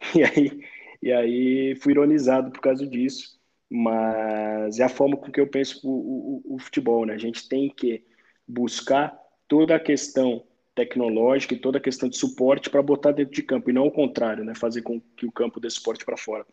[0.16, 0.60] E aí,
[1.00, 3.40] e aí fui ironizado por causa disso
[3.72, 7.14] mas é a forma com que eu penso o, o, o futebol, né?
[7.14, 8.04] A gente tem que
[8.46, 13.42] buscar toda a questão tecnológica e toda a questão de suporte para botar dentro de
[13.42, 14.54] campo, e não o contrário, né?
[14.54, 16.44] Fazer com que o campo dê suporte para fora.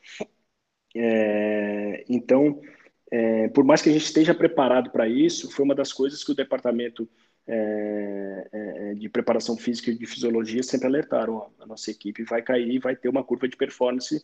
[0.95, 2.62] É, então,
[3.12, 6.32] é, por mais que a gente esteja preparado para isso, foi uma das coisas que
[6.32, 7.10] o departamento
[7.48, 12.80] é, é de preparação física e de fisiologia sempre alertaram: a nossa equipe vai cair,
[12.80, 14.24] vai ter uma curva de performance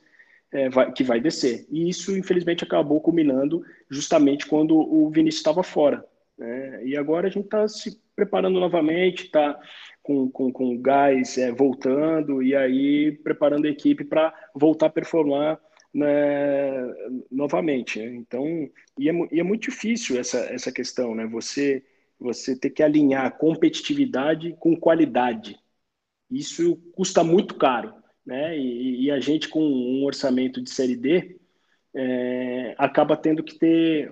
[0.52, 1.65] é, vai, que vai descer.
[1.69, 6.06] E isso, infelizmente, acabou culminando justamente quando o Vinícius estava fora.
[6.38, 6.86] Né?
[6.86, 9.60] E agora a gente está se preparando novamente, está
[10.02, 15.60] com, com, com gás é, voltando e aí preparando a equipe para voltar a performar
[15.95, 16.93] né,
[17.31, 17.99] novamente.
[17.99, 18.15] Né?
[18.15, 18.45] Então,
[18.99, 21.25] e é, e é, muito difícil essa, essa questão, né?
[21.27, 21.84] Você,
[22.19, 25.58] você ter que alinhar competitividade com qualidade.
[26.29, 27.93] Isso custa muito caro
[28.25, 28.58] né?
[28.58, 31.39] E, e, a gente com um orçamento de série D
[31.93, 34.12] é, acaba tendo que ter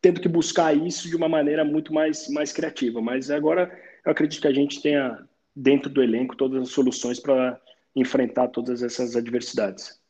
[0.00, 3.00] tendo que buscar isso de uma maneira muito mais mais criativa.
[3.00, 3.70] Mas agora
[4.04, 7.60] eu acredito que a gente tenha dentro do elenco todas as soluções para
[7.94, 10.00] enfrentar todas essas adversidades.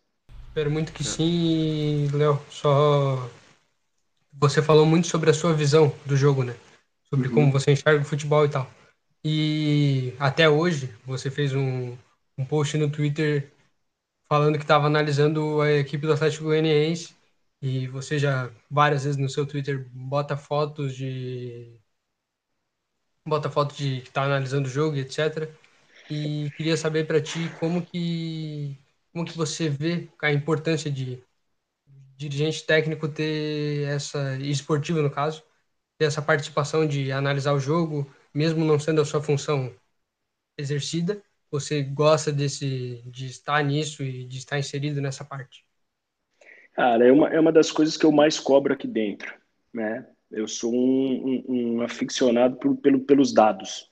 [0.54, 2.40] Espero muito que sim, Léo.
[2.48, 3.28] Só
[4.32, 6.54] você falou muito sobre a sua visão do jogo, né?
[7.10, 7.34] Sobre uhum.
[7.34, 8.70] como você enxerga o futebol e tal.
[9.24, 11.96] E até hoje você fez um,
[12.38, 13.50] um post no Twitter
[14.28, 17.16] falando que estava analisando a equipe do Atlético Goianiense
[17.60, 21.80] e você já várias vezes no seu Twitter bota fotos de
[23.26, 25.50] bota foto de que está analisando o jogo, etc.
[26.08, 28.78] E queria saber para ti como que
[29.14, 31.24] como que você vê a importância de
[32.18, 35.42] dirigente técnico ter essa esportivo no caso
[35.98, 39.74] ter essa participação de analisar o jogo, mesmo não sendo a sua função
[40.58, 41.22] exercida
[41.54, 45.64] você gosta desse, de estar nisso e de estar inserido nessa parte?
[46.74, 49.32] Cara, é uma, é uma das coisas que eu mais cobro aqui dentro,
[49.72, 50.04] né?
[50.32, 53.88] Eu sou um, um, um aficionado por, pelo, pelos dados,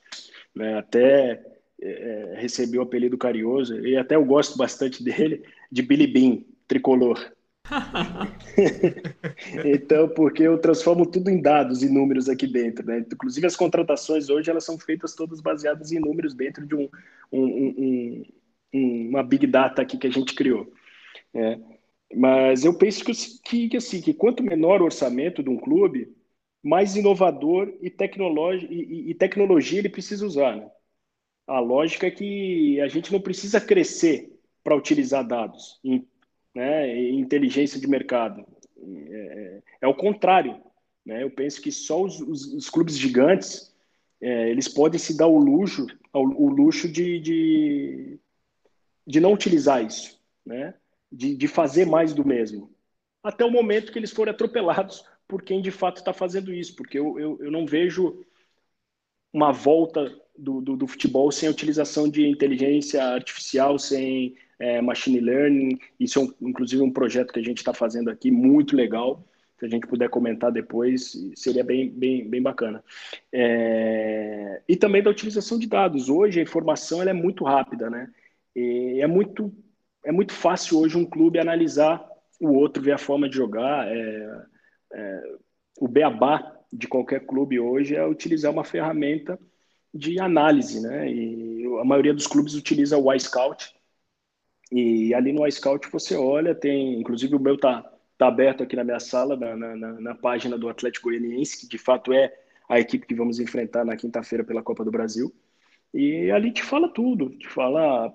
[0.53, 0.77] né?
[0.77, 1.41] Até
[1.83, 7.19] é, recebi o apelido carinhoso, e até eu gosto bastante dele, de Billy Bean, tricolor.
[9.65, 12.99] então, porque eu transformo tudo em dados e números aqui dentro, né?
[12.99, 16.89] Inclusive as contratações hoje elas são feitas todas baseadas em números dentro de um,
[17.31, 18.23] um,
[18.73, 20.71] um, uma big data aqui que a gente criou.
[21.33, 21.61] Né?
[22.13, 26.13] Mas eu penso que, que, assim, que quanto menor o orçamento de um clube,
[26.61, 30.55] mais inovador e, e, e tecnologia ele precisa usar.
[30.55, 30.69] Né?
[31.47, 34.31] A lógica é que a gente não precisa crescer
[34.63, 35.81] para utilizar dados
[36.53, 38.45] né, inteligência de mercado.
[38.77, 40.61] É, é, é o contrário.
[41.05, 41.23] Né?
[41.23, 43.73] Eu penso que só os, os, os clubes gigantes
[44.21, 48.19] é, eles podem se dar o luxo, o, luxo de, de,
[49.05, 50.73] de, não utilizar isso, né?
[51.11, 52.71] de, de fazer mais do mesmo.
[53.21, 56.99] Até o momento que eles forem atropelados por quem de fato está fazendo isso, porque
[56.99, 58.23] eu, eu, eu, não vejo
[59.31, 65.19] uma volta do, do, do futebol sem a utilização de inteligência artificial, sem é, machine
[65.19, 65.77] learning.
[65.99, 69.25] Isso é, um, inclusive, um projeto que a gente está fazendo aqui, muito legal.
[69.59, 72.83] Se a gente puder comentar depois, seria bem, bem, bem bacana.
[73.31, 76.09] É, e também da utilização de dados.
[76.09, 78.09] Hoje a informação é muito rápida, né?
[78.55, 79.53] E é muito,
[80.03, 82.03] é muito fácil hoje um clube analisar
[82.39, 83.87] o outro, ver a forma de jogar.
[83.87, 84.45] É,
[84.93, 85.21] é,
[85.79, 89.39] o beabá de qualquer clube hoje é utilizar uma ferramenta
[89.93, 91.11] de análise, né?
[91.11, 93.73] E a maioria dos clubes utiliza o iScout,
[94.71, 97.87] e ali no iScout você olha, tem, inclusive o meu tá,
[98.17, 101.77] tá aberto aqui na minha sala, na, na, na página do Atlético Goianiense, que de
[101.77, 102.33] fato é
[102.67, 105.31] a equipe que vamos enfrentar na quinta-feira pela Copa do Brasil.
[105.93, 108.11] E ali te fala tudo, te fala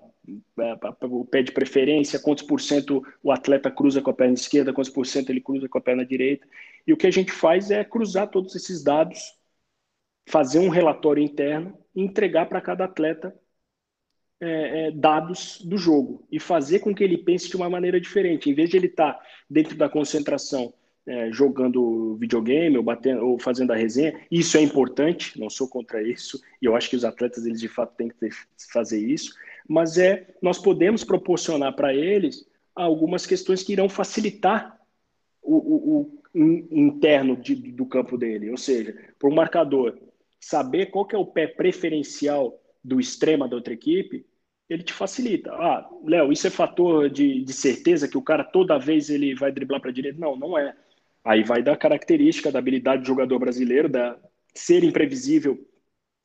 [0.59, 4.73] é, o pé de preferência, quantos por cento o atleta cruza com a perna esquerda,
[4.73, 6.45] quantos por cento ele cruza com a perna direita.
[6.85, 9.38] E o que a gente faz é cruzar todos esses dados,
[10.29, 13.35] fazer um relatório interno e entregar para cada atleta
[14.41, 18.49] é, é, dados do jogo e fazer com que ele pense de uma maneira diferente.
[18.49, 20.73] Em vez de ele estar tá dentro da concentração
[21.07, 26.03] é, jogando videogame ou, batendo, ou fazendo a resenha, isso é importante, não sou contra
[26.03, 28.31] isso, e eu acho que os atletas, eles de fato têm que ter,
[28.71, 29.35] fazer isso,
[29.67, 34.79] mas é nós podemos proporcionar para eles algumas questões que irão facilitar
[35.43, 39.99] o, o, o interno de, do campo dele, ou seja, por um marcador,
[40.41, 44.25] saber qual que é o pé preferencial do extrema da outra equipe,
[44.69, 45.51] ele te facilita.
[45.53, 49.51] Ah, Léo, isso é fator de, de certeza que o cara toda vez ele vai
[49.51, 50.19] driblar para a direita?
[50.19, 50.77] Não, não é.
[51.25, 54.19] Aí vai da característica da habilidade do jogador brasileiro, da
[54.55, 55.59] ser imprevisível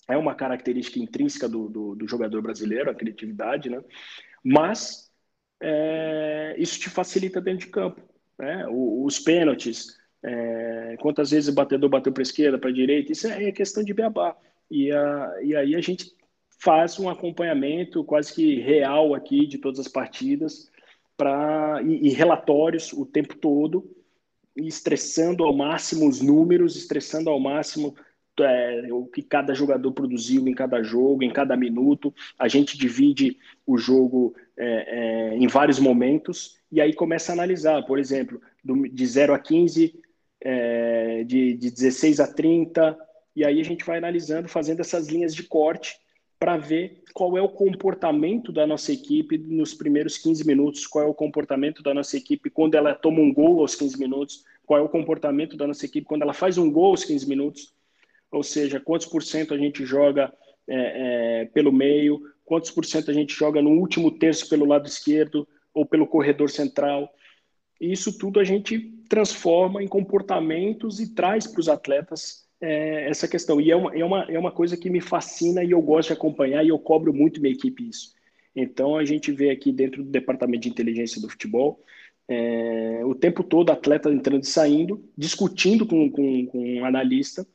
[0.07, 3.81] é uma característica intrínseca do, do, do jogador brasileiro, a criatividade, né?
[4.43, 5.09] Mas
[5.61, 8.01] é, isso te facilita dentro de campo.
[8.37, 8.65] Né?
[8.67, 13.27] os pênaltis, é, quantas vezes o batedor bateu para a esquerda, para a direita, isso
[13.27, 14.35] é, questão de beabá.
[14.71, 16.13] E, a, e aí a gente
[16.59, 20.71] faz um acompanhamento quase que real aqui de todas as partidas
[21.17, 23.89] pra, e, e relatórios o tempo todo,
[24.55, 27.95] estressando ao máximo os números, estressando ao máximo
[28.39, 32.13] é, o que cada jogador produziu em cada jogo, em cada minuto.
[32.39, 37.83] A gente divide o jogo é, é, em vários momentos e aí começa a analisar,
[37.85, 40.01] por exemplo, do, de 0 a 15,
[40.43, 42.97] é, de, de 16 a 30,
[43.35, 45.97] e aí a gente vai analisando, fazendo essas linhas de corte
[46.37, 51.07] para ver qual é o comportamento da nossa equipe nos primeiros 15 minutos, qual é
[51.07, 54.83] o comportamento da nossa equipe quando ela toma um gol aos 15 minutos, qual é
[54.83, 57.73] o comportamento da nossa equipe quando ela faz um gol aos 15 minutos
[58.33, 60.33] ou seja, quantos por cento a gente joga
[60.67, 64.87] é, é, pelo meio, quantos por cento a gente joga no último terço pelo lado
[64.87, 67.13] esquerdo ou pelo corredor central.
[67.83, 68.79] E isso tudo a gente
[69.09, 73.59] transforma em comportamentos e traz para os atletas é, essa questão.
[73.59, 76.13] E é uma, é, uma, é uma coisa que me fascina e eu gosto de
[76.13, 78.13] acompanhar e eu cobro muito minha equipe isso.
[78.55, 81.83] Então a gente vê aqui dentro do departamento de inteligência do futebol
[82.25, 87.45] é, o tempo todo atleta entrando e saindo, discutindo com, com, com um analista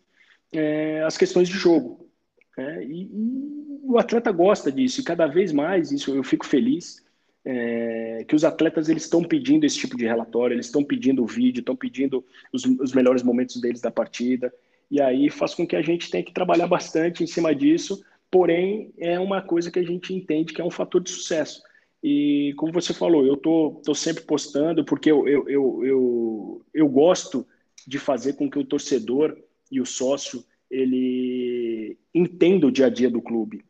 [0.53, 2.07] é, as questões de jogo.
[2.55, 2.85] Né?
[2.85, 7.03] E, e, o atleta gosta disso, e cada vez mais isso eu fico feliz.
[7.51, 11.27] É, que os atletas eles estão pedindo esse tipo de relatório, eles estão pedindo o
[11.27, 12.23] vídeo, estão pedindo
[12.53, 14.53] os, os, melhores momentos deles da partida,
[14.91, 18.93] e aí faz com que a gente tenha que trabalhar bastante em cima disso, porém
[18.99, 21.63] é uma coisa que a gente entende que é um fator de sucesso.
[22.03, 26.87] E como você falou, eu tô, tô sempre postando porque eu, eu, eu, eu, eu
[26.87, 27.47] gosto
[27.87, 29.35] de fazer com que o torcedor
[29.73, 33.65] e o sócio ele entenda o dia a dia do clube.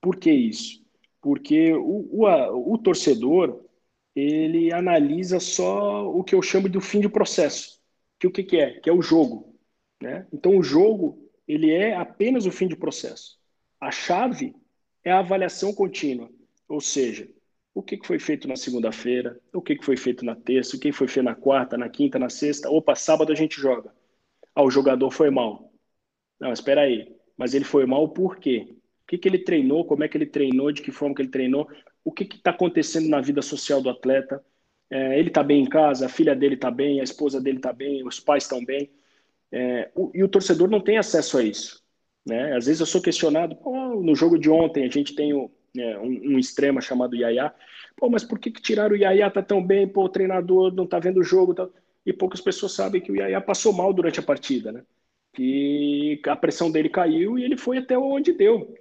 [0.00, 0.83] Por que isso?
[1.24, 3.64] Porque o, o, o torcedor
[4.14, 7.80] ele analisa só o que eu chamo de fim de processo.
[8.20, 8.78] Que o que, que é?
[8.78, 9.58] Que é o jogo.
[10.02, 10.26] Né?
[10.30, 13.38] Então o jogo ele é apenas o fim de processo.
[13.80, 14.54] A chave
[15.02, 16.28] é a avaliação contínua,
[16.68, 17.26] ou seja,
[17.72, 21.08] o que foi feito na segunda-feira, o que foi feito na terça, o que foi
[21.08, 22.68] feito na quarta, na quinta, na sexta.
[22.68, 23.94] Opa, sábado a gente joga.
[24.54, 25.72] Ah, o jogador foi mal.
[26.38, 27.16] Não, espera aí.
[27.34, 28.76] Mas ele foi mal por quê?
[29.04, 29.84] O que, que ele treinou?
[29.84, 30.72] Como é que ele treinou?
[30.72, 31.68] De que forma que ele treinou?
[32.02, 34.44] O que está acontecendo na vida social do atleta?
[34.90, 36.06] É, ele está bem em casa?
[36.06, 37.00] A filha dele está bem?
[37.00, 38.06] A esposa dele está bem?
[38.06, 38.90] Os pais estão bem?
[39.52, 41.82] É, o, e o torcedor não tem acesso a isso.
[42.26, 42.56] Né?
[42.56, 43.56] Às vezes eu sou questionado,
[44.02, 47.54] no jogo de ontem a gente tem o, é, um, um, extrema chamado Yaya.
[47.96, 49.30] Pô, mas por que, que tiraram o Yaya?
[49.30, 51.54] Tá tão bem, pô, o treinador não tá vendo o jogo.
[51.54, 51.68] Tá
[52.06, 54.82] e poucas pessoas sabem que o Yaya passou mal durante a partida, né?
[55.32, 58.74] Que a pressão dele caiu e ele foi até onde deu.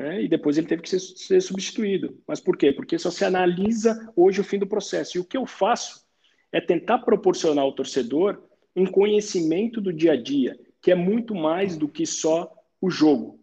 [0.00, 0.22] Né?
[0.22, 2.18] E depois ele teve que ser, ser substituído.
[2.26, 2.72] Mas por quê?
[2.72, 5.18] Porque só se analisa hoje o fim do processo.
[5.18, 6.06] E o que eu faço
[6.50, 8.42] é tentar proporcionar ao torcedor
[8.74, 13.38] um conhecimento do dia a dia, que é muito mais do que só o jogo.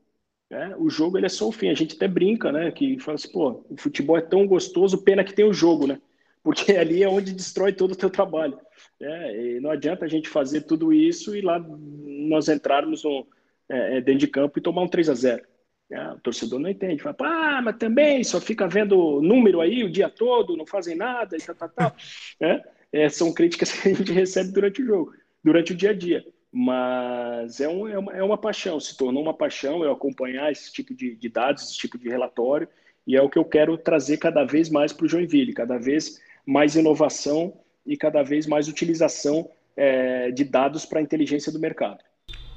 [0.50, 0.76] Né?
[0.80, 1.70] O jogo ele é só o fim.
[1.70, 2.72] A gente até brinca, né?
[2.72, 6.02] Que fala assim, pô, o futebol é tão gostoso, pena que tem o jogo, né?
[6.42, 8.58] Porque ali é onde destrói todo o teu trabalho.
[9.00, 13.28] É, não adianta a gente fazer tudo isso e lá nós entrarmos no,
[13.70, 15.44] é, é dentro de campo e tomar um 3 a 0
[15.92, 17.02] é, O torcedor não entende.
[17.02, 21.38] Fala, ah, mas também só fica vendo número aí o dia todo, não fazem nada
[21.38, 21.96] e tal, tal, tal.
[22.40, 25.14] É, é, são críticas que a gente recebe durante o jogo,
[25.44, 26.26] durante o dia a dia.
[26.52, 30.72] Mas é, um, é, uma, é uma paixão, se tornou uma paixão eu acompanhar esse
[30.72, 32.68] tipo de, de dados, esse tipo de relatório,
[33.06, 36.22] e é o que eu quero trazer cada vez mais para o Joinville, cada vez
[36.46, 37.54] mais inovação
[37.86, 42.04] e cada vez mais utilização é, de dados para a inteligência do mercado.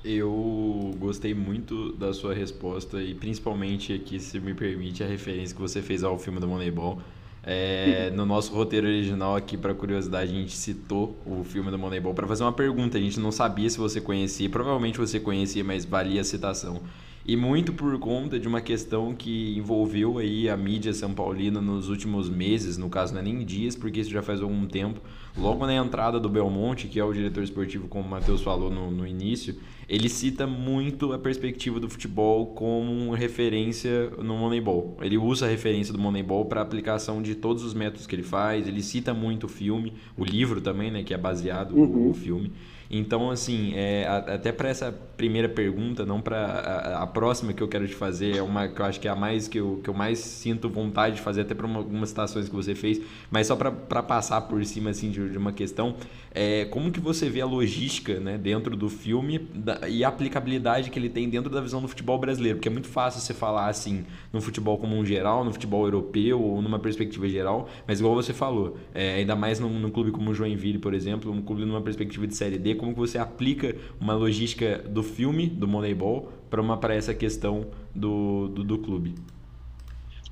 [0.02, 5.60] Eu gostei muito da sua resposta e principalmente aqui, se me permite, a referência que
[5.60, 7.00] você fez ao filme do Moneyball.
[7.42, 12.14] É, no nosso roteiro original aqui, para curiosidade, a gente citou o filme do Moneyball
[12.14, 12.96] para fazer uma pergunta.
[12.96, 16.80] A gente não sabia se você conhecia, provavelmente você conhecia, mas valia a citação.
[17.24, 21.90] E muito por conta de uma questão que envolveu aí a mídia são paulina nos
[21.90, 25.00] últimos meses, no caso não é nem dias, porque isso já faz algum tempo.
[25.36, 28.90] Logo na entrada do Belmonte, que é o diretor esportivo, como o Matheus falou no,
[28.90, 29.54] no início,
[29.90, 34.96] ele cita muito a perspectiva do futebol como referência no Moneyball.
[35.02, 38.68] Ele usa a referência do Moneyball para aplicação de todos os métodos que ele faz.
[38.68, 42.06] Ele cita muito o filme, o livro também, né, que é baseado uhum.
[42.06, 42.52] no filme.
[42.92, 47.68] Então, assim, é, até para essa primeira pergunta, não para a, a, próxima que eu
[47.68, 49.88] quero te fazer, é uma que eu acho que é a mais que eu, que
[49.88, 53.54] eu mais sinto vontade de fazer, até para algumas situações que você fez, mas só
[53.54, 55.94] para passar por cima assim, de, de, uma questão,
[56.32, 60.90] é, como que você vê a logística né, dentro do filme da, e a aplicabilidade
[60.90, 62.58] que ele tem dentro da visão do futebol brasileiro?
[62.58, 66.40] Porque é muito fácil você falar assim no futebol como um geral, no futebol europeu
[66.40, 70.30] ou numa perspectiva geral, mas igual você falou, é, ainda mais num, num clube como
[70.30, 73.74] o Joinville, por exemplo, um clube numa perspectiva de Série D, como que você aplica
[74.00, 76.32] uma logística do filme, do Moneyball,
[76.80, 79.14] para essa questão do, do, do clube?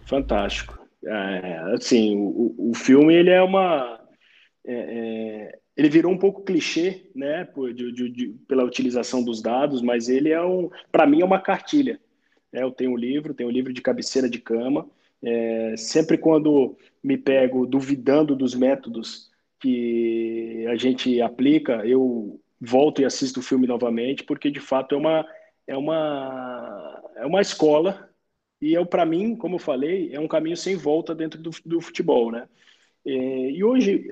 [0.07, 0.79] Fantástico.
[1.05, 4.01] É, assim, o, o filme ele é uma
[4.67, 9.41] é, é, ele virou um pouco clichê, né, por, de, de, de, pela utilização dos
[9.41, 12.01] dados, mas ele é um, para mim é uma cartilha.
[12.53, 14.91] É, eu tenho um livro, tenho um livro de cabeceira de cama.
[15.23, 23.05] É, sempre quando me pego duvidando dos métodos que a gente aplica, eu volto e
[23.05, 25.27] assisto o filme novamente, porque de fato é uma,
[25.65, 28.11] é uma, é uma escola
[28.61, 31.81] e é para mim, como eu falei, é um caminho sem volta dentro do, do
[31.81, 32.49] futebol, né?
[33.11, 34.07] É, e hoje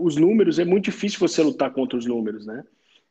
[0.00, 2.62] os números é muito difícil você lutar contra os números, né?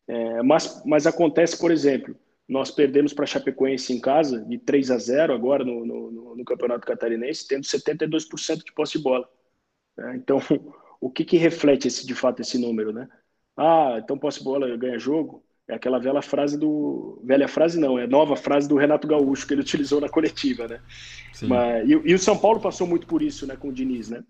[0.08, 2.16] É, mas, mas acontece, por exemplo,
[2.48, 6.46] nós perdemos para a Chapecoense em casa de 3 a 0 agora no, no, no
[6.46, 9.28] Campeonato Catarinense, tendo 72% de posse de bola.
[9.98, 10.18] Né?
[10.18, 10.40] Então,
[11.02, 13.08] o que, que reflete esse, de fato esse número, né?
[13.58, 15.44] Ah, então posse bola ganha jogo.
[15.68, 17.22] É aquela velha frase do.
[17.24, 20.82] Velha frase não, é nova frase do Renato Gaúcho que ele utilizou na coletiva, né?
[21.44, 24.24] Mas, e, e, o São Paulo passou muito por isso, né, com o Diniz, né?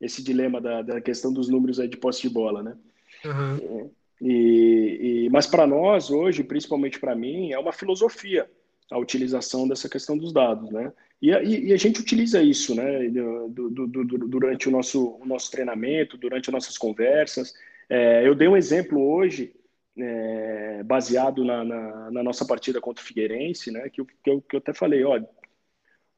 [0.00, 2.76] Esse dilema da, da questão dos números aí de posse de bola, né?
[3.24, 3.90] Uhum.
[4.20, 8.48] E, e, mas para nós, hoje, principalmente para mim, é uma filosofia
[8.90, 10.92] a utilização dessa questão dos dados, né?
[11.20, 13.08] E, e, e a gente utiliza isso, né?
[13.08, 17.52] Do, do, do, durante o nosso, o nosso treinamento, durante as nossas conversas.
[17.88, 19.54] É, eu dei um exemplo hoje,
[19.98, 24.56] é, baseado na, na, na, nossa partida contra o Figueirense, né, que, que, eu, que
[24.56, 25.28] eu até falei, olha,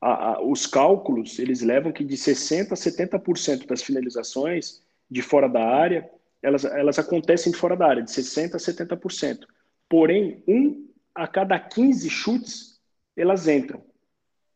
[0.01, 5.49] a, a, os cálculos, eles levam que de 60% a 70% das finalizações de fora
[5.49, 6.09] da área,
[6.43, 9.41] elas, elas acontecem de fora da área, de 60% a 70%.
[9.89, 12.81] Porém, um a cada 15 chutes,
[13.17, 13.83] elas entram.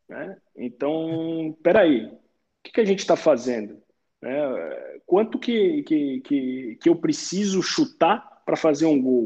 [0.08, 0.36] Né?
[0.56, 2.18] Então, peraí, o
[2.62, 3.82] que, que a gente está fazendo?
[4.22, 9.24] É, quanto que, que, que, que eu preciso chutar para fazer um gol?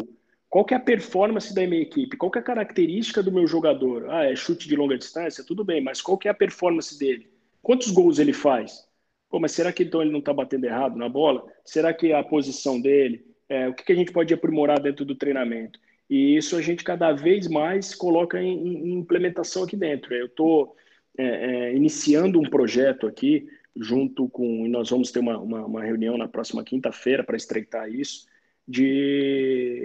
[0.49, 2.17] Qual que é a performance da minha equipe?
[2.17, 4.09] Qual que é a característica do meu jogador?
[4.11, 5.45] Ah, é chute de longa distância?
[5.45, 7.29] Tudo bem, mas qual que é a performance dele?
[7.63, 8.87] Quantos gols ele faz?
[9.29, 11.45] Pô, mas será que então ele não está batendo errado na bola?
[11.65, 13.27] Será que a posição dele?
[13.49, 15.79] É, o que, que a gente pode aprimorar dentro do treinamento?
[16.09, 20.15] E isso a gente cada vez mais coloca em, em implementação aqui dentro.
[20.15, 20.75] Eu estou
[21.19, 23.47] é, é, iniciando um projeto aqui
[23.77, 24.65] junto com.
[24.67, 28.27] E nós vamos ter uma, uma, uma reunião na próxima quinta-feira para estreitar isso,
[28.69, 29.83] de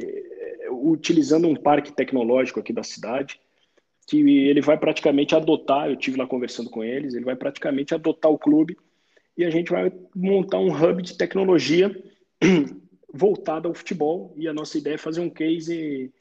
[0.70, 3.40] utilizando um parque tecnológico aqui da cidade,
[4.06, 5.90] que ele vai praticamente adotar.
[5.90, 8.78] Eu tive lá conversando com eles, ele vai praticamente adotar o clube
[9.38, 11.96] e a gente vai montar um hub de tecnologia
[13.14, 14.34] voltado ao futebol.
[14.38, 16.12] E a nossa ideia é fazer um case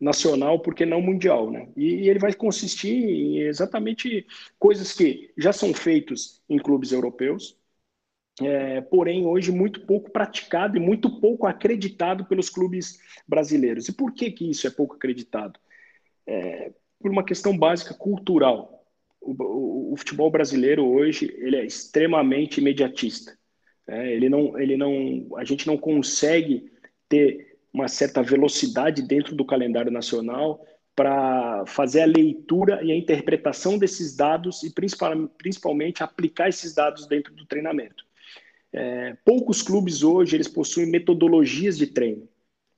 [0.00, 1.68] nacional, porque não mundial, né?
[1.76, 4.26] E, ele vai consistir em exatamente
[4.58, 7.56] coisas que já são feitas em clubes europeus,
[8.40, 13.88] é, porém hoje muito pouco praticado e muito pouco acreditado pelos clubes brasileiros.
[13.88, 15.58] E por que que isso é pouco acreditado?
[16.26, 18.84] É, por uma questão básica cultural.
[19.20, 23.36] O, o, o, futebol brasileiro hoje ele é extremamente imediatista.
[23.86, 26.70] É, ele não, ele não, a gente não consegue
[27.08, 30.64] ter uma certa velocidade dentro do calendário nacional
[30.94, 34.72] para fazer a leitura e a interpretação desses dados e
[35.38, 38.04] principalmente aplicar esses dados dentro do treinamento.
[38.72, 42.28] É, poucos clubes hoje eles possuem metodologias de treino.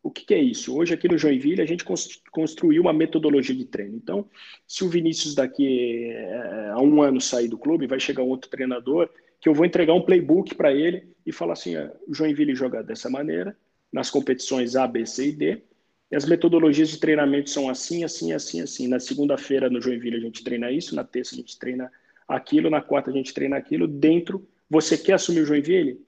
[0.03, 0.77] O que, que, é isso?
[0.77, 1.85] Hoje aqui no Joinville a gente
[2.31, 3.97] construiu uma metodologia de treino.
[3.97, 4.29] Então,
[4.67, 8.51] se o Vinícius daqui é, a um ano sair do clube, vai chegar um outro
[8.51, 9.09] treinador
[9.41, 11.75] que eu vou entregar um playbook para ele e falar assim:
[12.07, 13.57] o Joinville joga dessa maneira,
[13.93, 15.63] nas competições A, B, C e D.
[16.11, 18.89] E as metodologias de treinamento são assim, assim, assim, assim.
[18.89, 21.91] Na segunda-feira no Joinville a gente treina isso, na terça a gente treina
[22.29, 23.87] aquilo, na quarta a gente treina aquilo.
[23.87, 26.05] Dentro, você quer assumir o Joinville?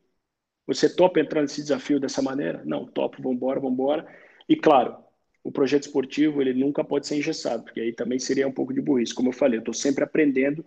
[0.67, 2.63] Você topa entrar nesse desafio dessa maneira?
[2.65, 4.07] Não, topo, vambora, vambora.
[4.49, 4.97] E claro,
[5.45, 8.81] o projeto esportivo ele nunca pode ser engessado, porque aí também seria um pouco de
[8.81, 9.15] burrice.
[9.15, 10.65] Como eu falei, eu estou sempre aprendendo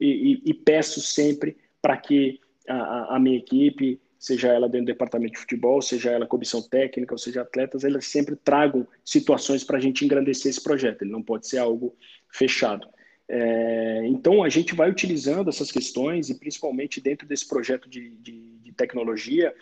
[0.00, 4.92] e, e, e peço sempre para que a, a, minha equipe, seja ela dentro do
[4.92, 9.76] departamento de futebol, seja ela comissão técnica, ou seja atletas, elas sempre tragam situações para
[9.76, 11.02] a gente engrandecer esse projeto.
[11.02, 11.94] Ele não pode ser algo
[12.30, 12.88] fechado.
[13.34, 18.58] É, então a gente vai utilizando essas questões e principalmente dentro desse projeto de, de,
[18.58, 19.54] de tecnologia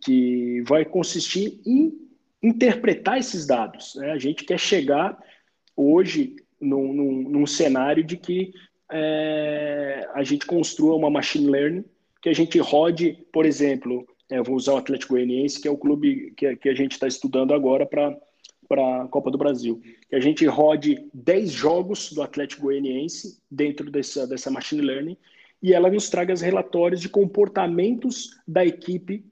[0.00, 1.92] que vai consistir em
[2.42, 3.96] interpretar esses dados.
[3.96, 4.12] Né?
[4.12, 5.22] A gente quer chegar
[5.76, 8.54] hoje num, num, num cenário de que
[8.90, 11.84] é, a gente construa uma machine learning,
[12.22, 15.76] que a gente rode, por exemplo, é, vou usar o Atlético Goianiense, que é o
[15.76, 18.16] clube que, que a gente está estudando agora para
[18.72, 19.82] para a Copa do Brasil.
[20.08, 25.16] Que a gente rode 10 jogos do Atlético Goianiense dentro dessa, dessa machine learning
[25.62, 29.26] e ela nos traga os relatórios de comportamentos da equipe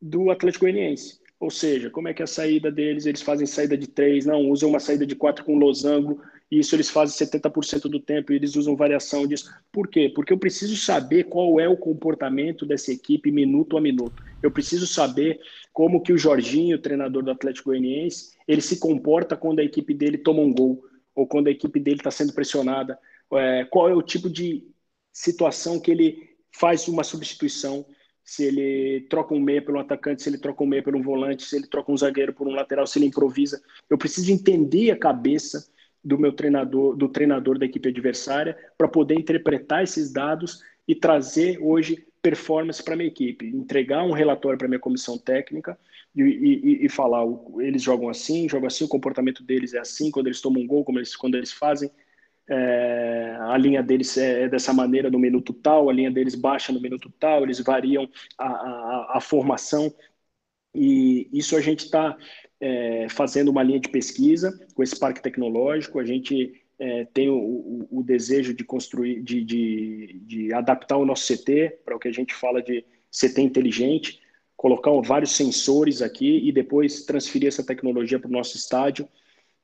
[0.00, 1.20] do Atlético Goianiense.
[1.40, 3.06] Ou seja, como é que é a saída deles?
[3.06, 6.74] Eles fazem saída de três, não, usam uma saída de quatro com losango, e isso
[6.76, 9.52] eles fazem 70% do tempo, e eles usam variação disso.
[9.72, 10.10] Por quê?
[10.14, 14.22] Porque eu preciso saber qual é o comportamento dessa equipe minuto a minuto.
[14.42, 15.40] Eu preciso saber
[15.72, 20.18] como que o Jorginho, treinador do Atlético Goianiense, ele se comporta quando a equipe dele
[20.18, 20.84] toma um gol,
[21.14, 22.98] ou quando a equipe dele está sendo pressionada.
[23.32, 24.64] É, qual é o tipo de
[25.12, 27.84] situação que ele faz uma substituição,
[28.22, 31.56] se ele troca um meia pelo atacante, se ele troca um meia pelo volante, se
[31.56, 33.62] ele troca um zagueiro por um lateral, se ele improvisa.
[33.88, 35.66] Eu preciso entender a cabeça
[36.06, 41.58] do meu treinador, do treinador da equipe adversária, para poder interpretar esses dados e trazer
[41.60, 45.76] hoje performance para minha equipe, entregar um relatório para minha comissão técnica
[46.14, 47.24] e, e, e, falar,
[47.58, 50.84] eles jogam assim, jogam assim, o comportamento deles é assim, quando eles tomam um gol,
[50.84, 51.90] como eles, quando eles fazem,
[52.48, 56.72] é, a linha deles é, é, dessa maneira no minuto tal, a linha deles baixa
[56.72, 59.92] no minuto tal, eles variam a, a, a formação.
[60.72, 62.16] E isso a gente está
[62.60, 67.36] é, fazendo uma linha de pesquisa com esse parque tecnológico, a gente é, tem o,
[67.36, 72.08] o, o, desejo de construir, de, de, de adaptar o nosso CT para o que
[72.08, 74.20] a gente fala de CT inteligente,
[74.56, 79.08] colocar vários sensores aqui e depois transferir essa tecnologia para o nosso estádio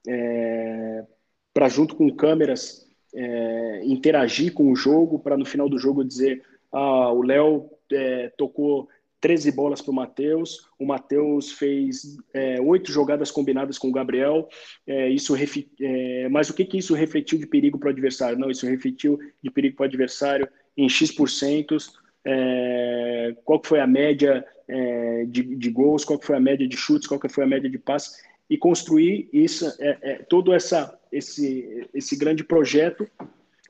[0.06, 1.04] é,
[1.52, 6.42] para junto com câmeras é, interagir com o jogo, para no final do jogo dizer
[6.72, 8.88] ah, o Léo é, tocou
[9.22, 14.48] 13 bolas para o Matheus, o Matheus fez é, oito jogadas combinadas com o Gabriel,
[14.84, 15.34] é, isso
[15.80, 18.36] é, mas o que, que isso refletiu de perigo para o adversário?
[18.36, 21.76] Não, isso refletiu de perigo para o adversário em X%,
[22.24, 26.66] é, qual que foi a média é, de, de, gols, qual que foi a média
[26.66, 28.20] de chutes, qual que foi a média de passes,
[28.50, 33.08] e construir isso, é, todo essa, esse, esse grande projeto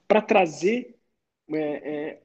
[0.08, 0.96] para trazer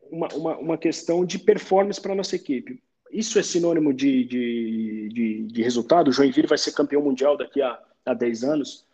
[0.10, 2.82] uma, uma, uma, questão de performance para a nossa equipe.
[3.12, 6.10] Isso é sinônimo de, de, de, de, resultado?
[6.10, 8.86] O Joinville vai ser campeão mundial daqui a, a 10 anos?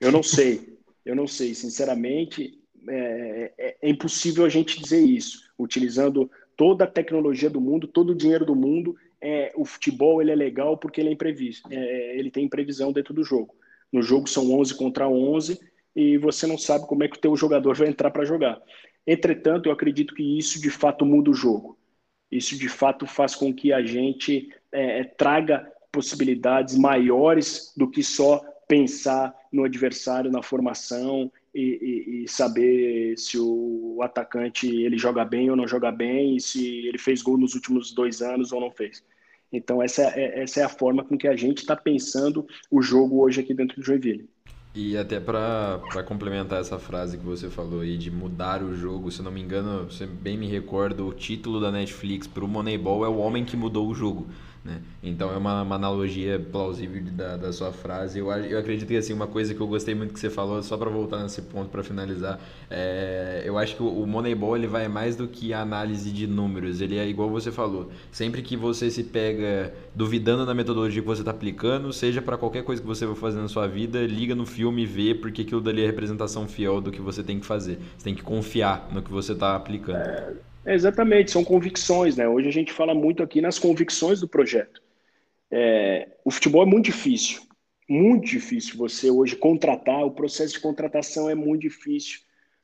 [0.00, 5.50] Eu não sei, eu não sei, sinceramente, é, é, é impossível a gente dizer isso,
[5.58, 10.30] utilizando toda a tecnologia do mundo, todo o dinheiro do mundo é, o futebol ele
[10.30, 13.56] é legal porque ele é imprevisto, é, ele tem imprevisão dentro do jogo.
[13.90, 15.58] No jogo são 11 contra 11
[15.96, 18.60] e você não sabe como é que o teu jogador vai entrar para jogar.
[19.06, 21.78] Entretanto, eu acredito que isso de fato muda o jogo.
[22.34, 28.02] Isso de fato faz com que a gente é, é traga possibilidades maiores do que
[28.02, 35.24] só pensar no adversário, na formação e, e, e, saber se o atacante ele joga
[35.24, 38.60] bem ou não joga bem e se ele fez gol nos últimos dois anos ou
[38.60, 39.04] não fez.
[39.52, 43.22] Então, essa é, essa é a forma com que a gente está pensando o jogo
[43.22, 44.28] hoje aqui dentro do Joinville.
[44.76, 49.22] E até para complementar essa frase que você falou aí de mudar o jogo, se
[49.22, 53.08] não me engano, você bem me recordo, o título da Netflix para o Moneyball é
[53.08, 54.26] o homem que mudou o jogo.
[54.64, 54.80] Né?
[55.02, 58.18] Então é uma, uma analogia plausível da, da sua frase.
[58.18, 60.78] Eu, eu acredito que assim, uma coisa que eu gostei muito que você falou, só
[60.78, 62.40] para voltar nesse ponto para finalizar,
[62.70, 66.26] é, eu acho que o, o Moneyball ele vai mais do que a análise de
[66.26, 66.80] números.
[66.80, 67.90] Ele é igual você falou.
[68.10, 72.64] Sempre que você se pega duvidando da metodologia que você está aplicando, seja para qualquer
[72.64, 75.60] coisa que você vai fazer na sua vida, liga no filme e vê porque aquilo
[75.60, 77.78] dali é representação fiel do que você tem que fazer.
[77.98, 79.98] Você tem que confiar no que você está aplicando.
[79.98, 82.28] É exatamente, são convicções, né?
[82.28, 84.82] Hoje a gente fala muito aqui nas convicções do projeto.
[85.50, 87.42] É, o futebol é muito difícil,
[87.88, 92.20] muito difícil você hoje contratar, o processo de contratação é muito difícil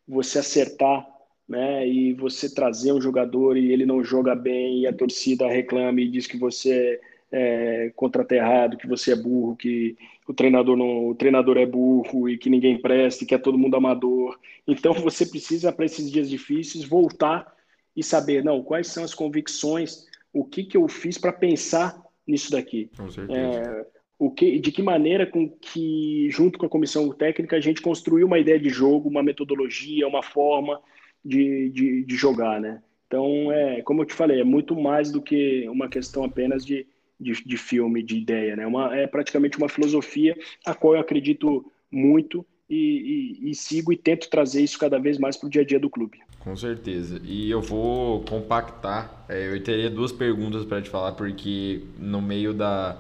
[0.08, 1.06] você acertar,
[1.48, 1.86] né?
[1.86, 6.08] E você trazer um jogador e ele não joga bem e a torcida reclama e
[6.08, 9.96] diz que você é, contrata errado, que você é burro, que
[10.26, 13.58] o treinador não, o treinador é burro e que ninguém presta, e que é todo
[13.58, 14.38] mundo amador.
[14.66, 17.59] Então você precisa para esses dias difíceis voltar
[17.96, 22.52] e saber, não, quais são as convicções, o que, que eu fiz para pensar nisso
[22.52, 22.90] daqui.
[22.96, 23.38] Com certeza.
[23.38, 23.86] É,
[24.18, 28.26] o que, de que maneira com que, junto com a comissão técnica, a gente construiu
[28.26, 30.80] uma ideia de jogo, uma metodologia, uma forma
[31.24, 32.82] de, de, de jogar, né?
[33.06, 36.86] Então, é, como eu te falei, é muito mais do que uma questão apenas de,
[37.18, 38.66] de, de filme, de ideia, né?
[38.66, 43.96] Uma, é praticamente uma filosofia a qual eu acredito muito e, e, e, sigo e
[43.96, 46.20] tento trazer isso cada vez mais para o dia a dia do clube.
[46.40, 47.20] Com certeza.
[47.22, 49.24] E eu vou compactar.
[49.28, 52.96] É, eu teria duas perguntas para te falar, porque no meio da,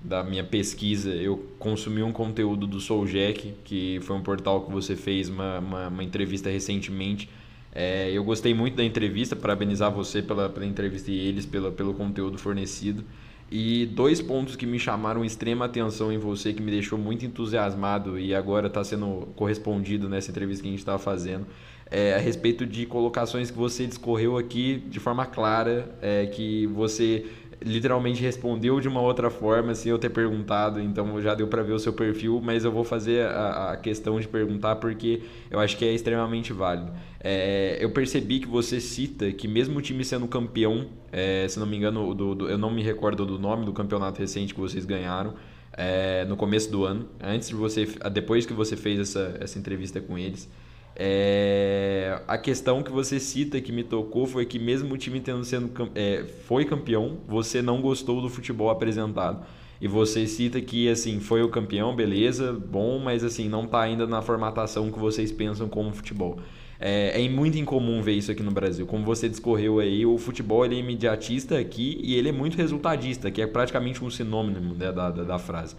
[0.00, 4.72] da minha pesquisa, eu consumi um conteúdo do Soul Jack, que foi um portal que
[4.72, 7.28] você fez uma, uma, uma entrevista recentemente.
[7.74, 11.92] É, eu gostei muito da entrevista, parabenizar você pela, pela entrevista e eles pela, pelo
[11.92, 13.04] conteúdo fornecido.
[13.50, 18.18] E dois pontos que me chamaram extrema atenção em você, que me deixou muito entusiasmado
[18.18, 21.46] e agora está sendo correspondido nessa entrevista que a gente estava fazendo,
[21.90, 27.24] é a respeito de colocações que você discorreu aqui de forma clara, é, que você
[27.60, 31.72] literalmente respondeu de uma outra forma sem eu ter perguntado, então já deu para ver
[31.72, 35.76] o seu perfil, mas eu vou fazer a, a, questão de perguntar porque eu acho
[35.76, 36.92] que é extremamente válido.
[37.20, 41.66] É, eu percebi que você cita que mesmo o time sendo campeão, é, se não
[41.66, 44.84] me engano, do, do, eu não me recordo do nome do campeonato recente que vocês
[44.84, 45.34] ganharam,
[45.72, 50.00] é, no começo do ano, antes de você, depois que você fez essa, essa entrevista
[50.00, 50.48] com eles,
[51.00, 55.44] é, a questão que você cita que me tocou foi que mesmo o time tendo
[55.44, 59.46] sendo é, foi campeão, você não gostou do futebol apresentado.
[59.80, 64.08] E você cita que assim foi o campeão, beleza, bom, mas assim não está ainda
[64.08, 66.40] na formatação que vocês pensam como futebol.
[66.80, 68.84] É, é, muito incomum ver isso aqui no Brasil.
[68.84, 73.30] Como você discorreu aí, o futebol ele é imediatista aqui e ele é muito resultadista,
[73.30, 75.76] que é praticamente um sinônimo né, da, da, da frase.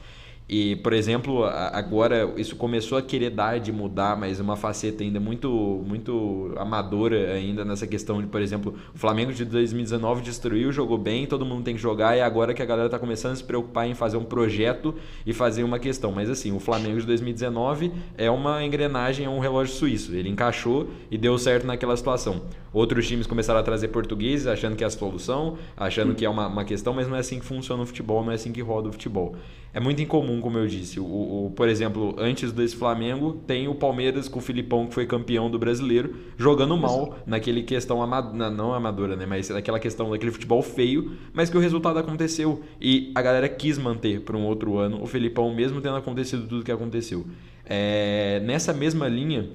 [0.49, 5.19] E, por exemplo, agora isso começou a querer dar de mudar, mas uma faceta ainda
[5.19, 10.97] muito muito amadora ainda nessa questão de, por exemplo, o Flamengo de 2019 destruiu, jogou
[10.97, 13.43] bem, todo mundo tem que jogar e agora que a galera está começando a se
[13.43, 16.11] preocupar em fazer um projeto e fazer uma questão.
[16.11, 20.15] Mas assim, o Flamengo de 2019 é uma engrenagem, é um relógio suíço.
[20.15, 22.41] Ele encaixou e deu certo naquela situação.
[22.73, 26.47] Outros times começaram a trazer portugueses, achando que é a solução, achando que é uma,
[26.47, 28.89] uma questão, mas não é assim que funciona o futebol, não é assim que roda
[28.89, 29.35] o futebol.
[29.71, 30.99] É muito incomum, como eu disse.
[30.99, 35.05] O, o, por exemplo, antes desse Flamengo, tem o Palmeiras com o Filipão, que foi
[35.05, 39.25] campeão do brasileiro, jogando mal naquele questão amadora, não amadora, né?
[39.27, 42.61] Mas naquela questão daquele futebol feio, mas que o resultado aconteceu.
[42.81, 46.63] E a galera quis manter para um outro ano o Filipão, mesmo tendo acontecido tudo
[46.63, 47.25] que aconteceu.
[47.63, 49.49] É, nessa mesma linha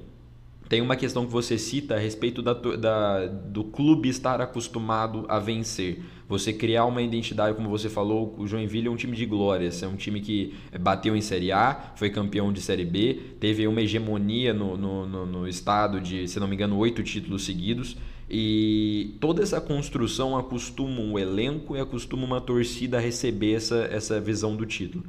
[0.69, 5.39] tem uma questão que você cita a respeito da, da, do clube estar acostumado a
[5.39, 6.03] vencer.
[6.27, 9.87] Você criar uma identidade, como você falou, o Joinville é um time de glórias, é
[9.87, 14.55] um time que bateu em Série A, foi campeão de Série B, teve uma hegemonia
[14.55, 17.97] no, no, no, no estado de, se não me engano, oito títulos seguidos.
[18.29, 24.19] E toda essa construção acostuma um elenco e acostuma uma torcida a receber essa, essa
[24.19, 25.05] visão do título.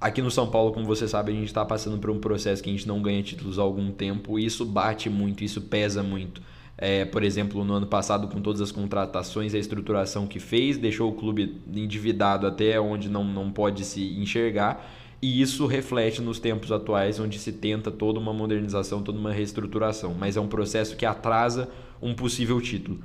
[0.00, 2.70] Aqui no São Paulo, como você sabe, a gente está passando por um processo que
[2.70, 6.40] a gente não ganha títulos há algum tempo e isso bate muito, isso pesa muito.
[6.78, 11.10] É, por exemplo, no ano passado, com todas as contratações, a estruturação que fez, deixou
[11.10, 14.90] o clube endividado até onde não, não pode se enxergar.
[15.20, 20.14] E isso reflete nos tempos atuais, onde se tenta toda uma modernização, toda uma reestruturação.
[20.18, 21.68] Mas é um processo que atrasa
[22.00, 23.00] um possível título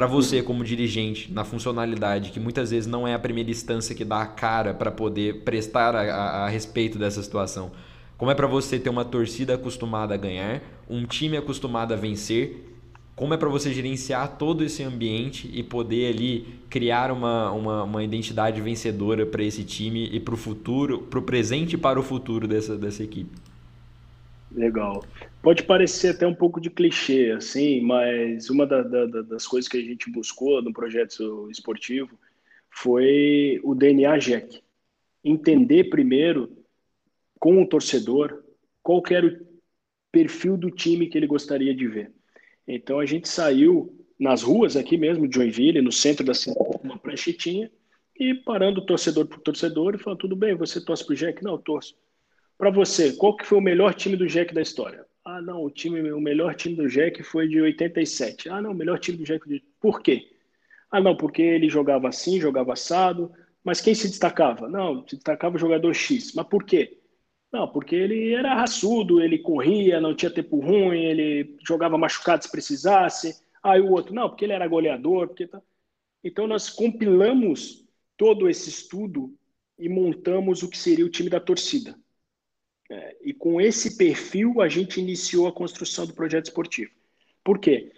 [0.00, 4.02] para você como dirigente na funcionalidade que muitas vezes não é a primeira instância que
[4.02, 7.70] dá a cara para poder prestar a, a, a, respeito dessa situação
[8.16, 12.64] como é para você ter uma torcida acostumada a ganhar um time acostumado a vencer
[13.14, 18.02] como é para você gerenciar todo esse ambiente e poder ali criar uma, uma, uma
[18.02, 22.02] identidade vencedora para esse time e para o futuro, para o presente e para o
[22.02, 23.49] futuro dessa, dessa equipe?
[24.52, 25.04] Legal.
[25.42, 29.78] Pode parecer até um pouco de clichê, assim, mas uma da, da, das coisas que
[29.78, 32.18] a gente buscou no projeto esportivo
[32.68, 34.60] foi o DNA Jack.
[35.22, 36.50] Entender primeiro
[37.38, 38.42] com o torcedor
[38.82, 39.46] qual era o
[40.10, 42.12] perfil do time que ele gostaria de ver.
[42.66, 46.98] Então a gente saiu nas ruas aqui mesmo de Joinville, no centro da cidade, uma
[46.98, 47.70] pranchetinha
[48.18, 51.42] e parando torcedor por torcedor e falando, tudo bem, você torce pro Jack?
[51.42, 51.96] Não, eu torço.
[52.60, 55.06] Para você, qual que foi o melhor time do Jack da história?
[55.24, 58.50] Ah, não, o time, o melhor time do Jack foi de 87.
[58.50, 59.64] Ah, não, o melhor time do Jack de...
[59.80, 60.30] Por quê?
[60.90, 63.32] Ah, não, porque ele jogava assim, jogava assado.
[63.64, 64.68] Mas quem se destacava?
[64.68, 66.34] Não, se destacava o jogador X.
[66.34, 66.98] Mas por quê?
[67.50, 72.52] Não, porque ele era raçudo, ele corria, não tinha tempo ruim, ele jogava machucado se
[72.52, 73.42] precisasse.
[73.62, 75.28] Aí o outro, não, porque ele era goleador.
[75.28, 75.62] Porque tá...
[76.22, 77.86] Então nós compilamos
[78.18, 79.34] todo esse estudo
[79.78, 81.96] e montamos o que seria o time da torcida.
[82.90, 86.90] É, e com esse perfil, a gente iniciou a construção do projeto esportivo.
[87.44, 87.92] Por quê?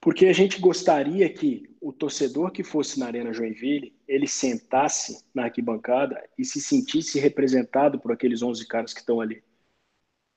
[0.00, 5.44] Porque a gente gostaria que o torcedor que fosse na Arena Joinville, ele sentasse na
[5.44, 9.42] arquibancada e se sentisse representado por aqueles 11 caras que estão ali,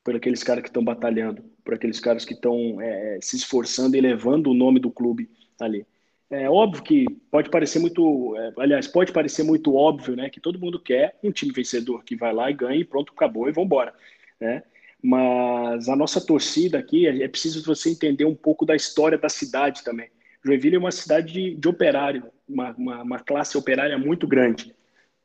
[0.04, 4.02] por aqueles caras que estão batalhando, por aqueles caras que estão é, se esforçando e
[4.02, 5.86] levando o nome do clube ali.
[6.30, 10.60] É óbvio que pode parecer muito, é, aliás, pode parecer muito óbvio, né, que todo
[10.60, 13.68] mundo quer um time vencedor que vai lá e ganha e pronto, acabou e vamos
[13.68, 13.94] embora,
[14.40, 14.62] né?
[15.02, 19.84] Mas a nossa torcida aqui, é preciso você entender um pouco da história da cidade
[19.84, 20.10] também.
[20.44, 24.76] Joinville é uma cidade de, de operário, uma, uma, uma, classe operária muito grande.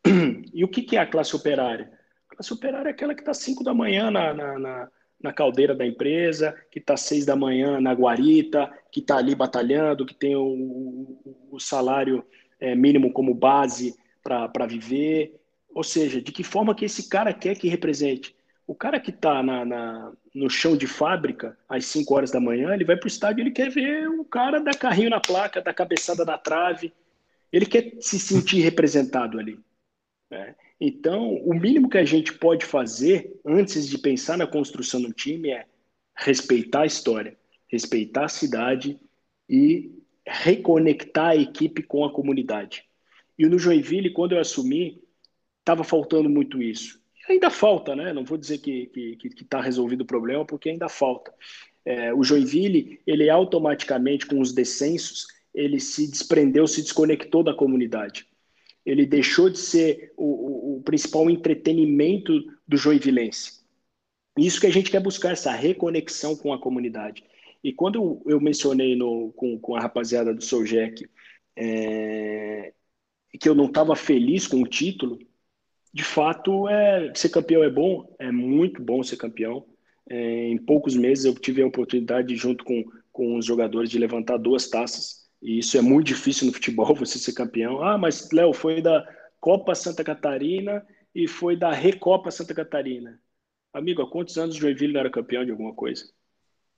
[0.54, 1.90] E o que, que é a classe operária?
[2.28, 4.88] A classe operária é aquela que está às 5 da manhã na, na, na,
[5.22, 10.06] na, caldeira da empresa, que está 6 da manhã na guarita, que está ali batalhando,
[10.06, 11.18] que tem o,
[11.50, 12.24] o, salário
[12.60, 15.40] é, mínimo como base para viver.
[15.74, 18.34] Ou seja, de que forma que esse cara quer que represente?
[18.66, 22.72] O cara que está na, na, no chão de fábrica às 5 horas da manhã,
[22.72, 25.74] ele vai para o estádio ele quer ver o cara dar carrinho na placa, dar
[25.74, 26.92] cabeçada na trave.
[27.52, 29.58] Ele quer se sentir representado ali.
[30.30, 30.54] Né?
[30.84, 35.50] Então, o mínimo que a gente pode fazer antes de pensar na construção do time
[35.50, 35.64] é
[36.16, 38.98] respeitar a história, respeitar a cidade
[39.48, 39.92] e
[40.26, 42.84] reconectar a equipe com a comunidade.
[43.38, 45.00] E no Joinville, quando eu assumi,
[45.60, 48.12] estava faltando muito isso ainda falta, né?
[48.12, 48.90] Não vou dizer que
[49.24, 51.32] está tá resolvido o problema, porque ainda falta.
[51.84, 58.26] É, o Joinville, ele automaticamente, com os descensos, ele se desprendeu, se desconectou da comunidade.
[58.84, 62.32] Ele deixou de ser o, o, o principal entretenimento
[62.66, 63.62] do joinvilense.
[64.36, 67.24] Isso que a gente quer buscar, essa reconexão com a comunidade.
[67.62, 71.08] E quando eu mencionei no, com, com a rapaziada do Soljec
[71.56, 72.72] é,
[73.38, 75.18] que eu não estava feliz com o título,
[75.92, 79.66] de fato, é, ser campeão é bom, é muito bom ser campeão.
[80.08, 84.38] É, em poucos meses eu tive a oportunidade, junto com, com os jogadores, de levantar
[84.38, 85.21] duas taças.
[85.42, 87.82] E isso é muito difícil no futebol, você ser campeão.
[87.82, 89.04] Ah, mas Léo, foi da
[89.40, 93.20] Copa Santa Catarina e foi da Recopa Santa Catarina.
[93.72, 96.08] Amigo, há quantos anos o Joinville não era campeão de alguma coisa?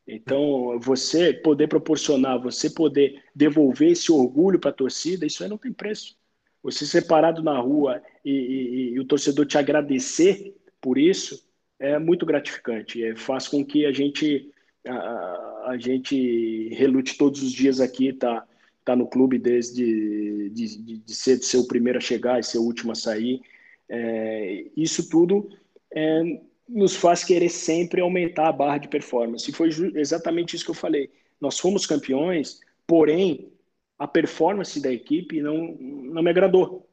[0.07, 5.59] Então, você poder proporcionar, você poder devolver esse orgulho para a torcida, isso aí não
[5.59, 6.17] tem preço.
[6.63, 11.47] Você ser parado na rua e, e, e o torcedor te agradecer por isso
[11.79, 13.03] é muito gratificante.
[13.03, 14.51] É, faz com que a gente
[14.87, 18.47] a, a gente relute todos os dias aqui, tá,
[18.85, 22.43] tá no clube desde de, de, de ser, de ser o primeiro a chegar e
[22.43, 23.41] ser o último a sair.
[23.89, 25.49] É, isso tudo
[25.95, 29.51] é, nos faz querer sempre aumentar a barra de performance.
[29.51, 31.11] E foi exatamente isso que eu falei.
[31.41, 33.53] Nós fomos campeões, porém
[33.99, 36.89] a performance da equipe não, não me agradou.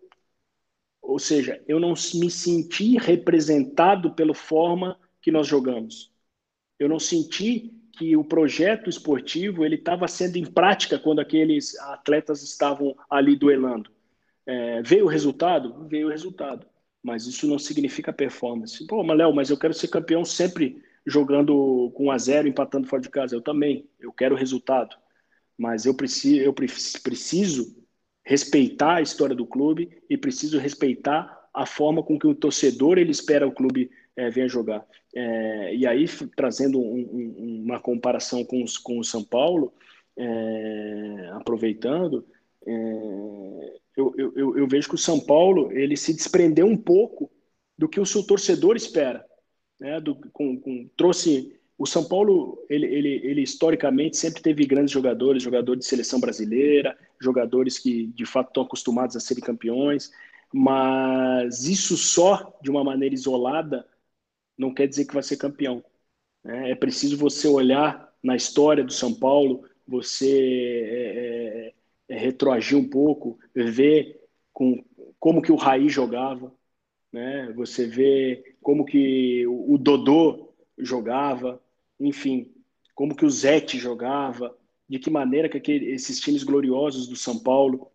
[1.02, 6.12] Ou seja, eu não me senti representado pela forma que nós jogamos.
[6.80, 12.42] Eu não senti que o projeto esportivo ele estava sendo em prática quando aqueles atletas
[12.42, 13.92] estavam ali duelando.
[14.46, 15.88] É, veio o resultado?
[15.88, 16.66] Veio o resultado.
[17.04, 18.86] Mas isso não significa performance.
[18.88, 22.88] Pô, mas Léo, mas eu quero ser campeão sempre jogando com 1 a 0 empatando
[22.88, 23.36] fora de casa.
[23.36, 23.88] Eu também.
[24.00, 24.96] Eu quero resultado
[25.62, 27.76] mas eu preciso, eu preciso
[28.26, 33.12] respeitar a história do clube e preciso respeitar a forma com que o torcedor ele
[33.12, 34.86] espera o clube é, venha jogar.
[35.16, 36.06] É, e aí,
[36.36, 39.74] trazendo um, um, uma comparação com, os, com o São Paulo,
[40.18, 42.26] é, aproveitando,
[43.98, 47.32] eu, eu, eu, vejo que o São Paulo ele se desprendeu um pouco
[47.78, 49.26] do que o seu torcedor espera.
[49.80, 50.00] Né?
[50.00, 55.42] Do, com, com, trouxe o São Paulo, ele, ele, ele, historicamente sempre teve grandes jogadores,
[55.42, 60.12] jogadores de seleção brasileira, jogadores que de fato estão acostumados a serem campeões,
[60.54, 63.84] mas isso só de uma maneira isolada
[64.58, 65.84] não quer dizer que vai ser campeão.
[66.44, 66.72] Né?
[66.72, 71.74] É preciso você olhar na história do São Paulo, você
[72.10, 74.22] é, é, é retroagir um pouco, ver
[74.54, 74.84] com,
[75.20, 76.54] como que o Raí jogava,
[77.12, 77.52] né?
[77.56, 81.62] você vê como que o Dodô jogava,
[82.00, 82.52] enfim,
[82.96, 84.56] como que o Zete jogava,
[84.88, 87.92] de que maneira que aquele, esses times gloriosos do São Paulo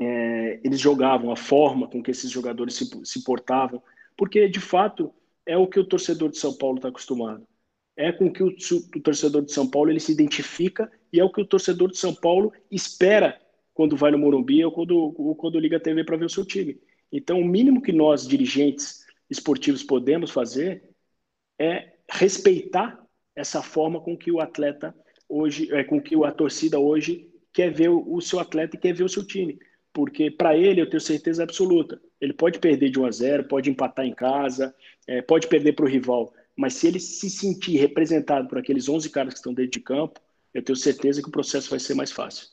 [0.00, 3.82] é, eles jogavam, a forma com que esses jogadores se, se portavam,
[4.16, 5.12] porque de fato
[5.46, 7.46] é o que o torcedor de São Paulo está acostumado.
[7.96, 11.30] É com que o, o, torcedor de São Paulo ele se identifica e é o
[11.30, 13.40] que o torcedor de São Paulo espera
[13.72, 16.44] quando vai no Morumbi ou quando, ou quando liga a TV para ver o seu
[16.44, 16.78] time.
[17.10, 20.82] Então, o mínimo que nós, dirigentes esportivos, podemos fazer
[21.58, 23.00] é respeitar
[23.34, 24.94] essa forma com que o atleta
[25.28, 29.04] hoje, é, com que a torcida hoje quer ver o, seu atleta e quer ver
[29.04, 29.58] o seu time.
[29.92, 33.70] Porque para ele, eu tenho certeza absoluta, ele pode perder de 1 a 0, pode
[33.70, 34.74] empatar em casa,
[35.06, 39.10] é, pode perder para o rival, mas se ele se sentir representado por aqueles 11
[39.10, 40.20] caras que estão dentro de campo,
[40.54, 42.48] eu tenho certeza que o processo vai ser mais fácil.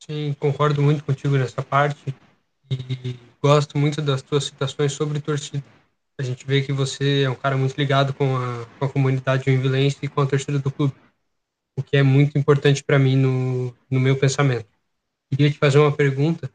[0.00, 2.14] Sim, concordo muito contigo nessa parte
[2.70, 5.64] e gosto muito das tuas citações sobre torcida.
[6.18, 9.44] A gente vê que você é um cara muito ligado com a, com a comunidade
[9.44, 10.94] joinvilense e com a torcida do clube,
[11.76, 14.66] o que é muito importante para mim no, no meu pensamento.
[15.30, 16.50] Queria te fazer uma pergunta.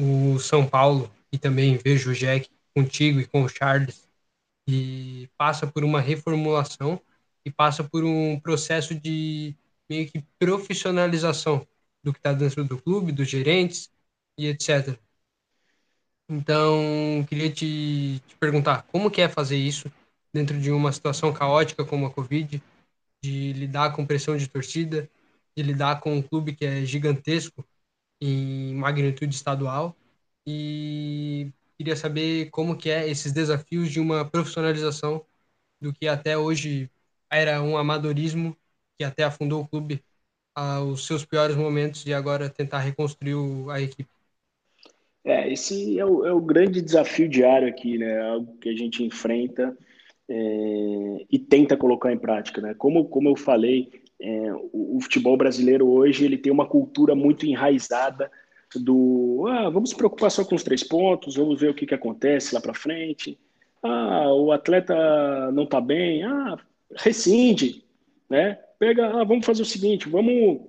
[0.00, 4.08] O São Paulo, e também vejo o Jack contigo e com o Charles,
[4.68, 7.00] e passa por uma reformulação
[7.44, 9.52] e passa por um processo de
[9.90, 11.66] meio que profissionalização
[12.04, 13.90] do que está dentro do clube, dos gerentes
[14.38, 14.96] e etc.
[16.28, 19.90] Então, queria te, te, perguntar, como que é fazer isso
[20.32, 22.62] dentro de uma situação caótica como a Covid,
[23.22, 25.10] de lidar com pressão de torcida,
[25.56, 27.66] de lidar com um clube que é gigantesco
[28.20, 29.96] em magnitude estadual
[30.46, 35.24] e queria saber como que é esses desafios de uma profissionalização
[35.80, 36.90] do que até hoje
[37.30, 38.56] era um amadorismo
[38.96, 40.02] que até afundou o clube
[40.54, 43.34] aos seus piores momentos e agora tentar reconstruir
[43.70, 44.08] a equipe.
[45.24, 48.20] É, esse é o, é o grande desafio diário aqui, né?
[48.20, 49.76] Algo que a gente enfrenta
[50.28, 52.74] é, e tenta colocar em prática, né?
[52.74, 53.90] Como, como eu falei,
[54.20, 58.30] é, o, o, futebol brasileiro hoje ele tem uma cultura muito enraizada
[58.78, 61.94] do ah, vamos se preocupar só com os três pontos, vamos ver o que, que
[61.94, 63.38] acontece lá para frente.
[63.82, 64.94] Ah, o atleta
[65.52, 66.56] não está bem, ah,
[66.96, 67.84] rescinde,
[68.28, 68.58] né?
[68.78, 70.60] Pega, ah, vamos fazer o seguinte, vamos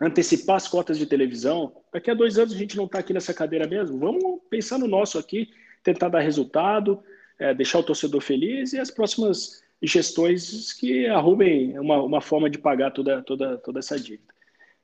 [0.00, 1.72] antecipar as cotas de televisão.
[1.92, 3.98] Daqui a dois anos a gente não está aqui nessa cadeira mesmo.
[3.98, 5.48] Vamos pensar no nosso aqui,
[5.82, 7.02] tentar dar resultado,
[7.38, 12.58] é, deixar o torcedor feliz e as próximas gestões que arrumem uma, uma forma de
[12.58, 14.34] pagar toda, toda, toda essa dívida.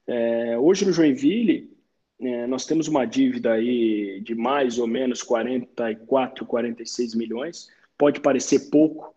[0.06, 1.70] É, hoje no Joinville,
[2.22, 7.68] é, nós temos uma dívida aí de mais ou menos 44, 46 milhões.
[7.98, 9.12] Pode parecer pouco,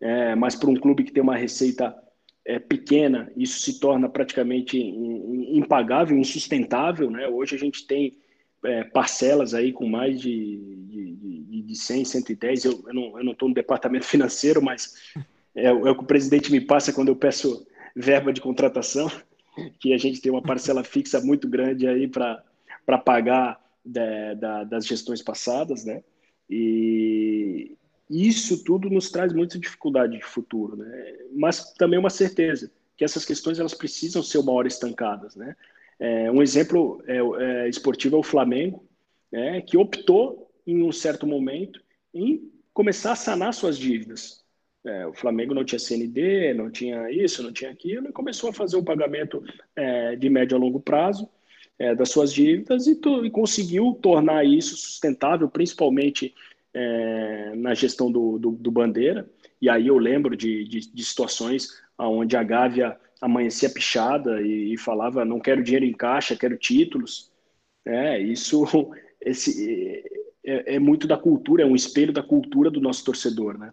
[0.00, 1.96] é, mas para um clube que tem uma receita
[2.44, 7.10] é, pequena, isso se torna praticamente impagável, insustentável.
[7.10, 7.26] Né?
[7.28, 8.18] Hoje a gente tem
[8.62, 12.64] é, parcelas aí com mais de, de, de 100, 110.
[12.64, 14.94] Eu, eu não estou no departamento financeiro, mas
[15.54, 19.10] é, é o que o presidente me passa quando eu peço verba de contratação,
[19.80, 22.42] que a gente tem uma parcela fixa muito grande aí para
[22.98, 26.02] pagar de, da, das gestões passadas, né?
[26.48, 27.76] E,
[28.10, 31.16] isso tudo nos traz muita dificuldade de futuro, né?
[31.32, 35.56] Mas também uma certeza que essas questões elas precisam ser uma hora estancadas, né?
[35.98, 38.84] É, um exemplo é, é, esportivo é o Flamengo,
[39.30, 41.80] né, que optou em um certo momento
[42.12, 44.42] em começar a sanar suas dívidas.
[44.82, 48.52] É, o Flamengo não tinha CND, não tinha isso, não tinha aquilo, e começou a
[48.52, 49.44] fazer um pagamento
[49.76, 51.28] é, de médio a longo prazo
[51.80, 56.34] é, das suas dívidas e, e conseguiu tornar isso sustentável, principalmente
[56.74, 59.28] é, na gestão do, do, do, Bandeira,
[59.60, 64.76] e aí eu lembro de, de, de situações onde a Gávea amanhecia pichada e, e,
[64.76, 67.30] falava não quero dinheiro em caixa, quero títulos.
[67.84, 68.64] É, isso
[69.20, 70.04] esse,
[70.44, 73.72] é, é, muito da cultura, é um espelho da cultura do nosso torcedor, né?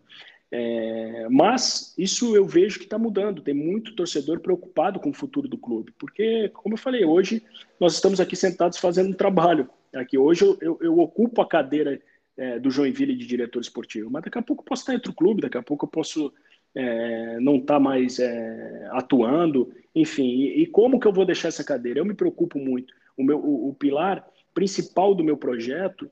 [0.49, 3.41] É, mas isso eu vejo que está mudando.
[3.41, 7.43] Tem muito torcedor preocupado com o futuro do clube, porque, como eu falei, hoje
[7.79, 9.69] nós estamos aqui sentados fazendo um trabalho.
[9.93, 12.01] Aqui hoje eu, eu, eu ocupo a cadeira
[12.37, 14.09] é, do Joinville de diretor esportivo.
[14.09, 16.31] Mas daqui a pouco eu posso estar em outro clube, daqui a pouco eu posso
[16.75, 20.27] é, não estar mais é, atuando, enfim.
[20.27, 21.99] E, e, como que eu vou deixar essa cadeira?
[21.99, 22.93] Eu me preocupo muito.
[23.17, 26.09] O, meu, o, o pilar principal do meu projeto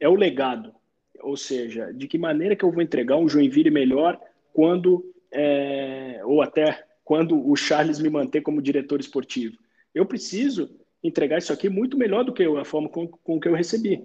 [0.00, 0.74] é o legado,
[1.22, 4.20] ou seja, de que maneira que eu vou entregar um Joinville melhor
[4.52, 9.56] quando, é, ou até quando o Charles me manter como diretor esportivo.
[9.94, 10.70] Eu preciso
[11.02, 14.02] entregar isso aqui muito melhor do que a forma com, com que eu recebi.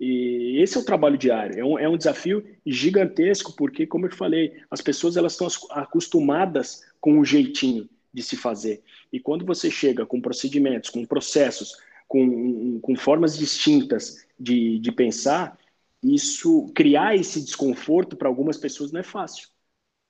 [0.00, 4.16] E esse é o trabalho diário, é um, é um desafio gigantesco, porque, como eu
[4.16, 8.82] falei, as pessoas elas estão acostumadas com o jeitinho de se fazer.
[9.12, 11.76] E quando você chega com procedimentos, com processos,
[12.08, 15.56] com, com formas distintas de, de pensar,
[16.02, 19.48] isso criar esse desconforto para algumas pessoas não é fácil.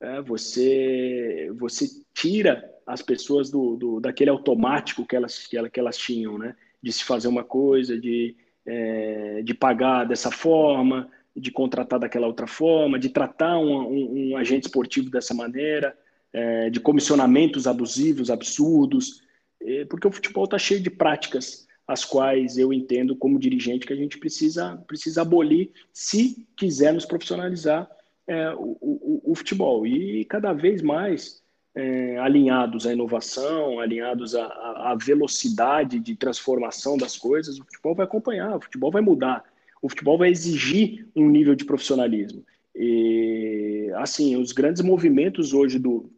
[0.01, 5.81] É, você, você tira as pessoas do, do, daquele automático que elas, que, elas, que
[5.81, 6.57] elas tinham, né?
[6.83, 8.35] de se fazer uma coisa, de,
[8.65, 14.37] é, de pagar dessa forma, de contratar daquela outra forma, de tratar um, um, um
[14.37, 15.97] agente esportivo dessa maneira,
[16.33, 19.23] é, de comissionamentos abusivos, absurdos,
[19.61, 23.93] é, porque o futebol está cheio de práticas as quais eu entendo como dirigente que
[23.93, 27.91] a gente precisa, precisa abolir se quisermos profissionalizar
[28.29, 29.85] é, o, o, o, futebol.
[29.85, 31.43] E cada vez mais
[31.75, 38.05] é, alinhados à inovação, alinhados à, à, velocidade de transformação das coisas, o futebol vai
[38.07, 39.43] acompanhar, o futebol vai mudar,
[39.83, 42.45] o futebol vai exigir um nível de profissionalismo.
[42.73, 46.09] E, assim, os grandes movimentos hoje do,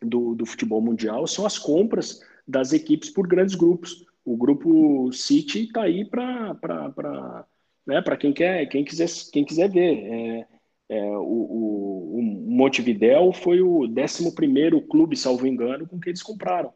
[0.00, 4.08] do, do futebol mundial são as compras das equipes por grandes grupos.
[4.24, 7.46] O grupo City está aí para
[7.86, 10.04] né, quem quer, quem quiser, quem quiser ver.
[10.04, 10.46] É,
[10.90, 14.30] é, o, o, o, Montevidéu foi o 11
[14.88, 16.72] clube, salvo engano, com que eles compraram.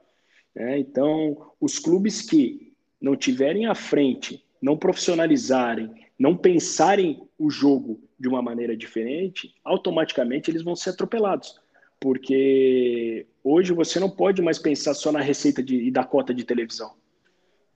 [0.54, 0.78] Né?
[0.78, 8.28] Então, os clubes que não tiverem à frente, não profissionalizarem, não pensarem o jogo de
[8.28, 11.60] uma maneira diferente, automaticamente eles vão ser atropelados.
[12.00, 16.44] Porque hoje você não pode mais pensar só na receita de, e da cota de
[16.44, 16.94] televisão.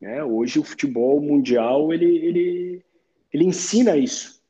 [0.00, 0.22] Né?
[0.22, 2.84] Hoje o futebol mundial ele, ele,
[3.32, 4.40] ele ensina isso.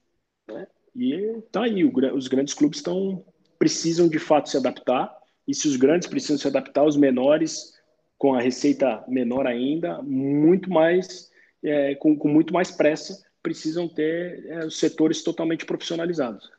[0.46, 0.66] Né?
[0.94, 3.24] E tá aí, o, os grandes clubes estão
[3.58, 5.14] precisam de fato se adaptar.
[5.46, 7.74] E se os grandes precisam se adaptar, os menores,
[8.16, 11.30] com a receita menor ainda, muito mais,
[11.62, 16.50] é, com, com muito mais pressa, precisam ter é, os setores totalmente profissionalizados.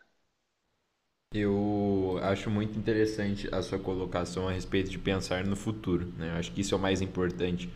[1.31, 6.11] Eu acho muito interessante a sua colocação a respeito de pensar no futuro.
[6.17, 6.29] Né?
[6.29, 7.69] Eu acho que isso é o mais importante.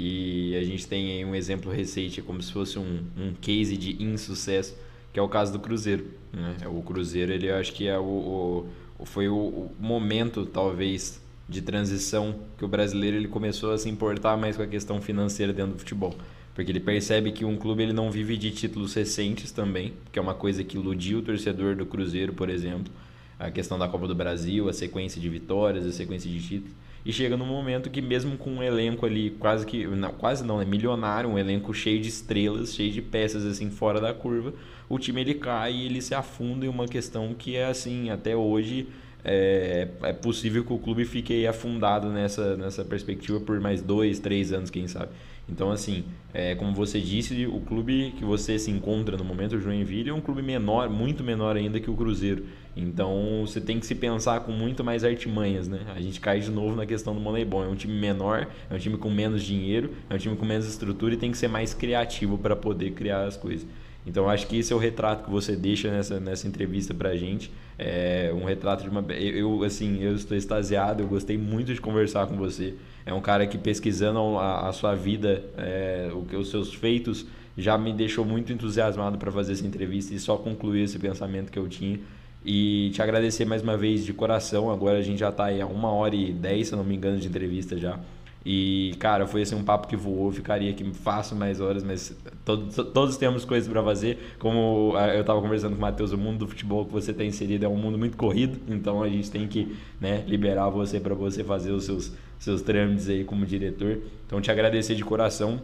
[0.00, 4.00] E a gente tem aí um exemplo recente, como se fosse um, um case de
[4.00, 4.76] insucesso,
[5.12, 6.06] que é o caso do Cruzeiro.
[6.32, 6.56] Né?
[6.68, 8.64] O Cruzeiro, ele acho que é o,
[8.96, 13.88] o foi o, o, momento, talvez, de transição que o brasileiro ele começou a se
[13.88, 16.14] importar mais com a questão financeira dentro do futebol.
[16.54, 20.22] Porque ele percebe que um clube ele não vive de títulos recentes também, que é
[20.22, 22.92] uma coisa que iludiu o torcedor do Cruzeiro, por exemplo.
[23.36, 26.72] A questão da Copa do Brasil, a sequência de vitórias, a sequência de títulos.
[27.04, 30.60] E chega num momento que mesmo com um elenco ali quase que, não, quase não,
[30.60, 34.52] é milionário, um elenco cheio de estrelas, cheio de peças assim fora da curva,
[34.88, 38.36] o time ele cai e ele se afunda em uma questão que é assim, até
[38.36, 38.88] hoje
[39.24, 44.52] é, é possível que o clube fique afundado nessa, nessa perspectiva por mais dois, três
[44.52, 45.10] anos, quem sabe.
[45.48, 49.60] Então, assim, é, como você disse, o clube que você se encontra no momento, o
[49.60, 52.44] Joinville, é um clube menor, muito menor ainda que o Cruzeiro.
[52.76, 55.80] Então, você tem que se pensar com muito mais artimanhas, né?
[55.96, 57.64] A gente cai de novo na questão do Moneyball.
[57.64, 60.68] É um time menor, é um time com menos dinheiro, é um time com menos
[60.68, 63.66] estrutura e tem que ser mais criativo para poder criar as coisas.
[64.06, 67.50] Então, acho que esse é o retrato que você deixa nessa, nessa entrevista pra gente.
[67.78, 69.04] É um retrato de uma...
[69.12, 72.74] Eu, assim, eu estou extasiado, eu gostei muito de conversar com você
[73.08, 77.76] é um cara que pesquisando a, a sua vida, é, o os seus feitos, já
[77.78, 81.66] me deixou muito entusiasmado para fazer essa entrevista e só concluir esse pensamento que eu
[81.66, 81.98] tinha.
[82.44, 84.70] E te agradecer mais uma vez de coração.
[84.70, 87.18] Agora a gente já está aí a uma hora e dez, se não me engano,
[87.18, 87.98] de entrevista já.
[88.44, 90.32] E, cara, foi assim um papo que voou.
[90.32, 94.34] Ficaria aqui fácil mais horas, mas todos, todos temos coisas para fazer.
[94.38, 97.64] Como eu estava conversando com o Matheus, o mundo do futebol que você tem inserido
[97.64, 98.58] é um mundo muito corrido.
[98.68, 103.08] Então a gente tem que né, liberar você para você fazer os seus seus trâmites
[103.08, 103.98] aí como diretor.
[104.26, 105.60] Então, te agradecer de coração.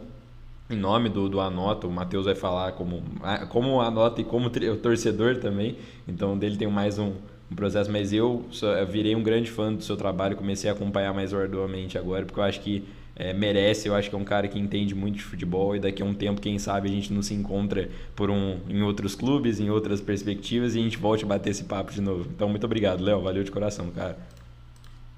[0.69, 3.03] Em nome do, do Anota, o Matheus vai falar como,
[3.49, 5.77] como Anota e como torcedor também.
[6.07, 7.13] Então, dele tem mais um,
[7.51, 7.91] um processo.
[7.91, 11.33] Mas eu, só, eu virei um grande fã do seu trabalho, comecei a acompanhar mais
[11.33, 12.83] arduamente agora, porque eu acho que
[13.15, 13.87] é, merece.
[13.87, 16.13] Eu acho que é um cara que entende muito de futebol e daqui a um
[16.13, 20.01] tempo, quem sabe, a gente não se encontra por um, em outros clubes, em outras
[20.01, 22.29] perspectivas e a gente volte a bater esse papo de novo.
[22.35, 23.21] Então, muito obrigado, Léo.
[23.21, 24.17] Valeu de coração, cara.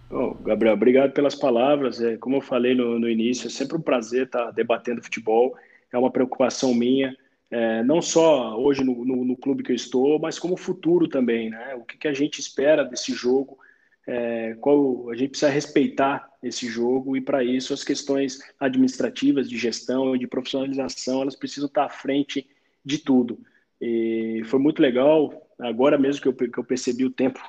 [0.09, 1.99] Oh, Gabriel, obrigado pelas palavras.
[2.01, 5.55] É, como eu falei no, no, início, é sempre um prazer estar debatendo futebol.
[5.91, 7.15] É uma preocupação minha,
[7.49, 11.49] é, não só hoje no, no, no, clube que eu estou, mas como futuro também.
[11.49, 11.75] Né?
[11.75, 13.57] O que, que a gente espera desse jogo?
[14.05, 19.57] É, qual a gente precisa respeitar esse jogo e para isso as questões administrativas de
[19.57, 22.47] gestão e de profissionalização elas precisam estar à frente
[22.85, 23.39] de tudo.
[23.81, 27.39] E foi muito legal agora mesmo que eu, que eu percebi o tempo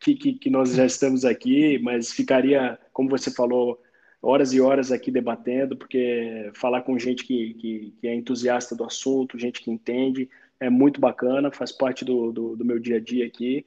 [0.00, 3.80] que, que, que, nós já estamos aqui, mas ficaria, como você falou,
[4.20, 8.84] horas e horas aqui debatendo, porque falar com gente que, que, que é entusiasta do
[8.84, 10.28] assunto, gente que entende,
[10.58, 13.64] é muito bacana, faz parte do, do, do meu dia a dia aqui.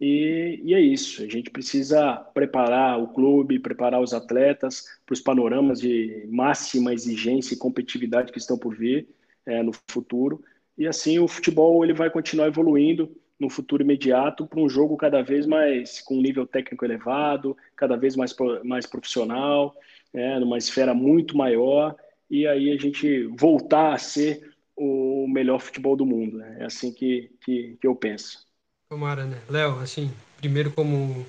[0.00, 5.20] E, e, é isso, a gente precisa preparar o clube, preparar os atletas para os
[5.20, 9.08] panoramas de máxima exigência e competitividade que estão por vir
[9.46, 10.42] é, no futuro.
[10.76, 15.22] E assim o futebol ele vai continuar evoluindo no futuro imediato para um jogo cada
[15.22, 19.74] vez mais com nível técnico elevado, cada vez mais, mais profissional,
[20.12, 21.96] né, numa esfera muito maior,
[22.30, 26.38] e aí a gente voltar a ser o melhor futebol do mundo.
[26.38, 26.58] Né?
[26.60, 28.46] É assim que, que, que eu penso.
[28.88, 29.40] Tomara, né?
[29.48, 31.26] Léo, assim, primeiro como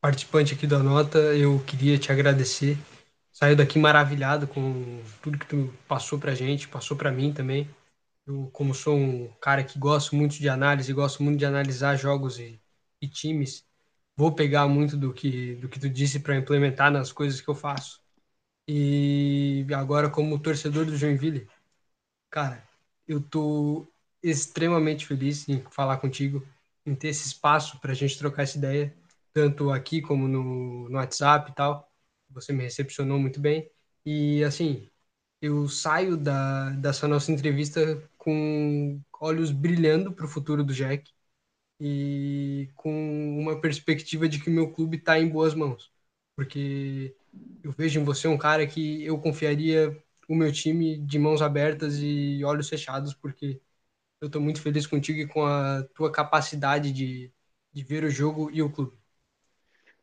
[0.00, 2.76] participante aqui da nota, eu queria te agradecer.
[3.32, 7.68] Saiu daqui maravilhado com tudo que tu passou pra gente, passou para mim também.
[8.26, 12.38] Eu, como sou um cara que gosto muito de análise, gosto muito de analisar jogos
[12.38, 12.60] e,
[13.00, 13.66] e times,
[14.16, 17.54] vou pegar muito do que, do que tu disse para implementar nas coisas que eu
[17.54, 18.00] faço.
[18.68, 21.48] E agora, como torcedor do Joinville,
[22.30, 22.66] cara,
[23.06, 23.86] eu tô
[24.22, 26.46] extremamente feliz em falar contigo,
[26.86, 28.94] em ter esse espaço para a gente trocar essa ideia,
[29.32, 31.90] tanto aqui como no, no WhatsApp e tal.
[32.30, 33.70] Você me recepcionou muito bem.
[34.04, 34.88] E, assim,
[35.40, 41.10] eu saio da, dessa nossa entrevista com olhos brilhando para o futuro do Jack
[41.80, 42.90] e com
[43.40, 45.92] uma perspectiva de que o meu clube está em boas mãos.
[46.36, 47.16] Porque
[47.62, 49.96] eu vejo em você um cara que eu confiaria
[50.28, 53.60] o meu time de mãos abertas e olhos fechados, porque
[54.20, 57.32] eu estou muito feliz contigo e com a tua capacidade de,
[57.72, 58.98] de ver o jogo e o clube.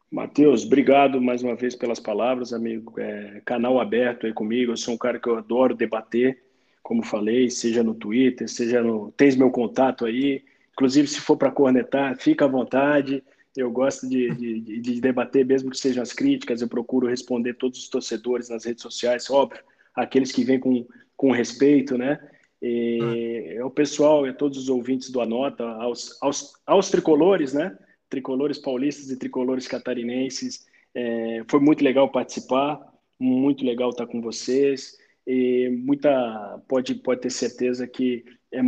[0.10, 3.00] Matheus, obrigado mais uma vez pelas palavras, amigo.
[3.00, 4.72] É, canal aberto aí comigo.
[4.72, 6.42] Eu sou um cara que eu adoro debater,
[6.88, 9.12] como falei, seja no Twitter, seja no.
[9.12, 10.42] Tens meu contato aí.
[10.72, 13.22] Inclusive, se for para cornetar, fica à vontade.
[13.58, 16.62] Eu gosto de, de, de, debater, mesmo que sejam as críticas.
[16.62, 19.62] Eu procuro responder todos os torcedores nas redes sociais, óbvio,
[19.94, 20.88] aqueles que vêm com,
[21.18, 22.22] com respeito, né?
[22.62, 27.78] E, é o pessoal, é todos os ouvintes do Anota, aos, aos, aos tricolores, né?
[28.10, 30.66] tricolores paulistas e tricolores catarinenses.
[30.96, 32.80] É, foi muito legal participar,
[33.20, 34.96] muito legal estar com vocês.
[35.28, 38.62] E muita pode pode ter certeza que é,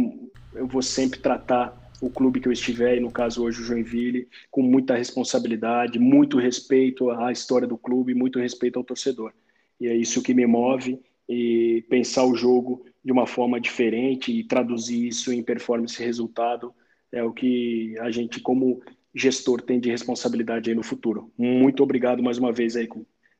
[0.53, 4.27] eu vou sempre tratar o clube que eu estiver, e no caso hoje o Joinville,
[4.51, 9.33] com muita responsabilidade, muito respeito à história do clube, muito respeito ao torcedor.
[9.79, 14.43] E é isso que me move e pensar o jogo de uma forma diferente e
[14.43, 16.73] traduzir isso em performance e resultado
[17.11, 18.81] é o que a gente como
[19.13, 21.31] gestor tem de responsabilidade aí no futuro.
[21.37, 22.87] Muito obrigado mais uma vez aí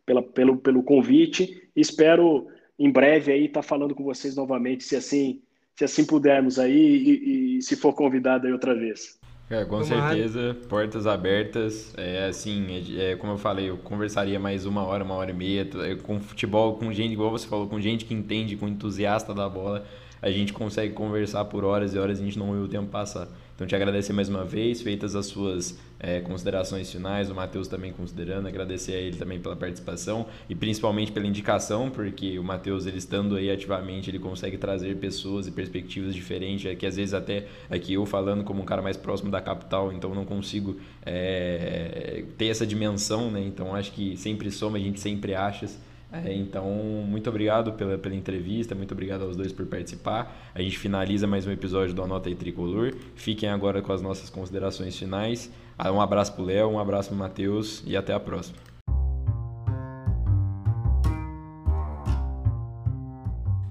[0.06, 1.70] pela, pelo, pelo convite.
[1.76, 2.48] Espero
[2.80, 5.42] em breve aí estar tá falando com vocês novamente, se assim,
[5.76, 9.20] se assim pudermos aí e, e se for convidado aí outra vez.
[9.50, 11.92] É, com certeza, portas abertas.
[11.98, 15.34] É assim, é, é, como eu falei, eu conversaria mais uma hora, uma hora e
[15.34, 19.34] meia é, com futebol, com gente, igual você falou, com gente que entende, com entusiasta
[19.34, 19.86] da bola.
[20.22, 22.88] A gente consegue conversar por horas e horas e a gente não vê o tempo
[22.88, 23.28] passar.
[23.60, 27.92] Então, te agradecer mais uma vez, feitas as suas é, considerações finais, o Matheus também
[27.92, 32.98] considerando, agradecer a ele também pela participação e principalmente pela indicação, porque o Matheus, ele
[32.98, 37.48] estando aí ativamente, ele consegue trazer pessoas e perspectivas diferentes, é que às vezes até
[37.70, 42.46] aqui eu falando como um cara mais próximo da capital, então não consigo é, ter
[42.46, 43.42] essa dimensão, né?
[43.42, 45.68] Então, acho que sempre soma, a gente sempre acha
[46.12, 46.66] é, então,
[47.06, 50.52] muito obrigado pela, pela entrevista, muito obrigado aos dois por participar.
[50.56, 52.94] A gente finaliza mais um episódio do Anota e Tricolor.
[53.16, 55.52] Fiquem agora com as nossas considerações finais.
[55.78, 58.69] Ah, um abraço pro Léo, um abraço pro Matheus e até a próxima.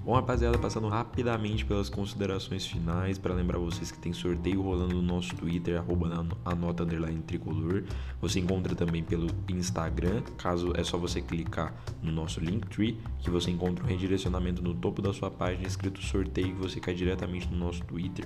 [0.09, 5.03] Bom, rapaziada, passando rapidamente pelas considerações finais, para lembrar vocês que tem sorteio rolando no
[5.03, 7.83] nosso Twitter, arroba anota underline tricolor.
[8.19, 13.51] Você encontra também pelo Instagram, caso é só você clicar no nosso Linktree, que você
[13.51, 17.57] encontra um redirecionamento no topo da sua página escrito sorteio, que você cai diretamente no
[17.59, 18.25] nosso Twitter.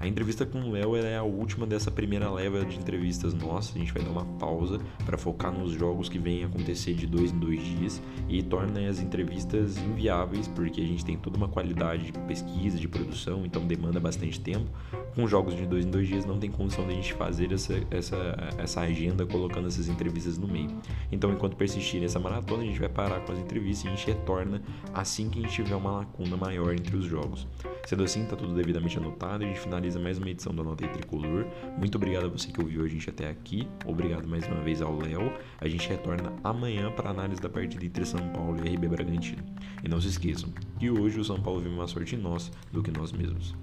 [0.00, 3.76] A entrevista com o Léo é a última dessa primeira leva de entrevistas nossas.
[3.76, 7.30] A gente vai dar uma pausa para focar nos jogos que vêm acontecer de dois
[7.30, 12.12] em dois dias e torna as entrevistas inviáveis porque a gente tem toda uma qualidade
[12.12, 14.70] de pesquisa, de produção, então demanda bastante tempo.
[15.14, 17.74] Com jogos de dois em dois dias não tem condição de a gente fazer essa,
[17.90, 20.70] essa, essa agenda colocando essas entrevistas no meio.
[21.12, 24.06] Então, enquanto persistir nessa maratona, a gente vai parar com as entrevistas e a gente
[24.06, 24.62] retorna
[24.94, 27.46] assim que a gente tiver uma lacuna maior entre os jogos.
[27.86, 30.86] Sendo assim, está tudo devidamente anotado e a gente finaliza mais uma edição da Nota
[30.86, 31.46] Tricolor.
[31.78, 33.66] Muito obrigado a você que ouviu a gente até aqui.
[33.84, 35.32] Obrigado mais uma vez ao Léo.
[35.60, 39.42] A gente retorna amanhã para análise da partida entre São Paulo e RB Bragantino.
[39.82, 42.90] E não se esqueçam que hoje o São Paulo vive uma sorte nossa do que
[42.90, 43.54] nós mesmos.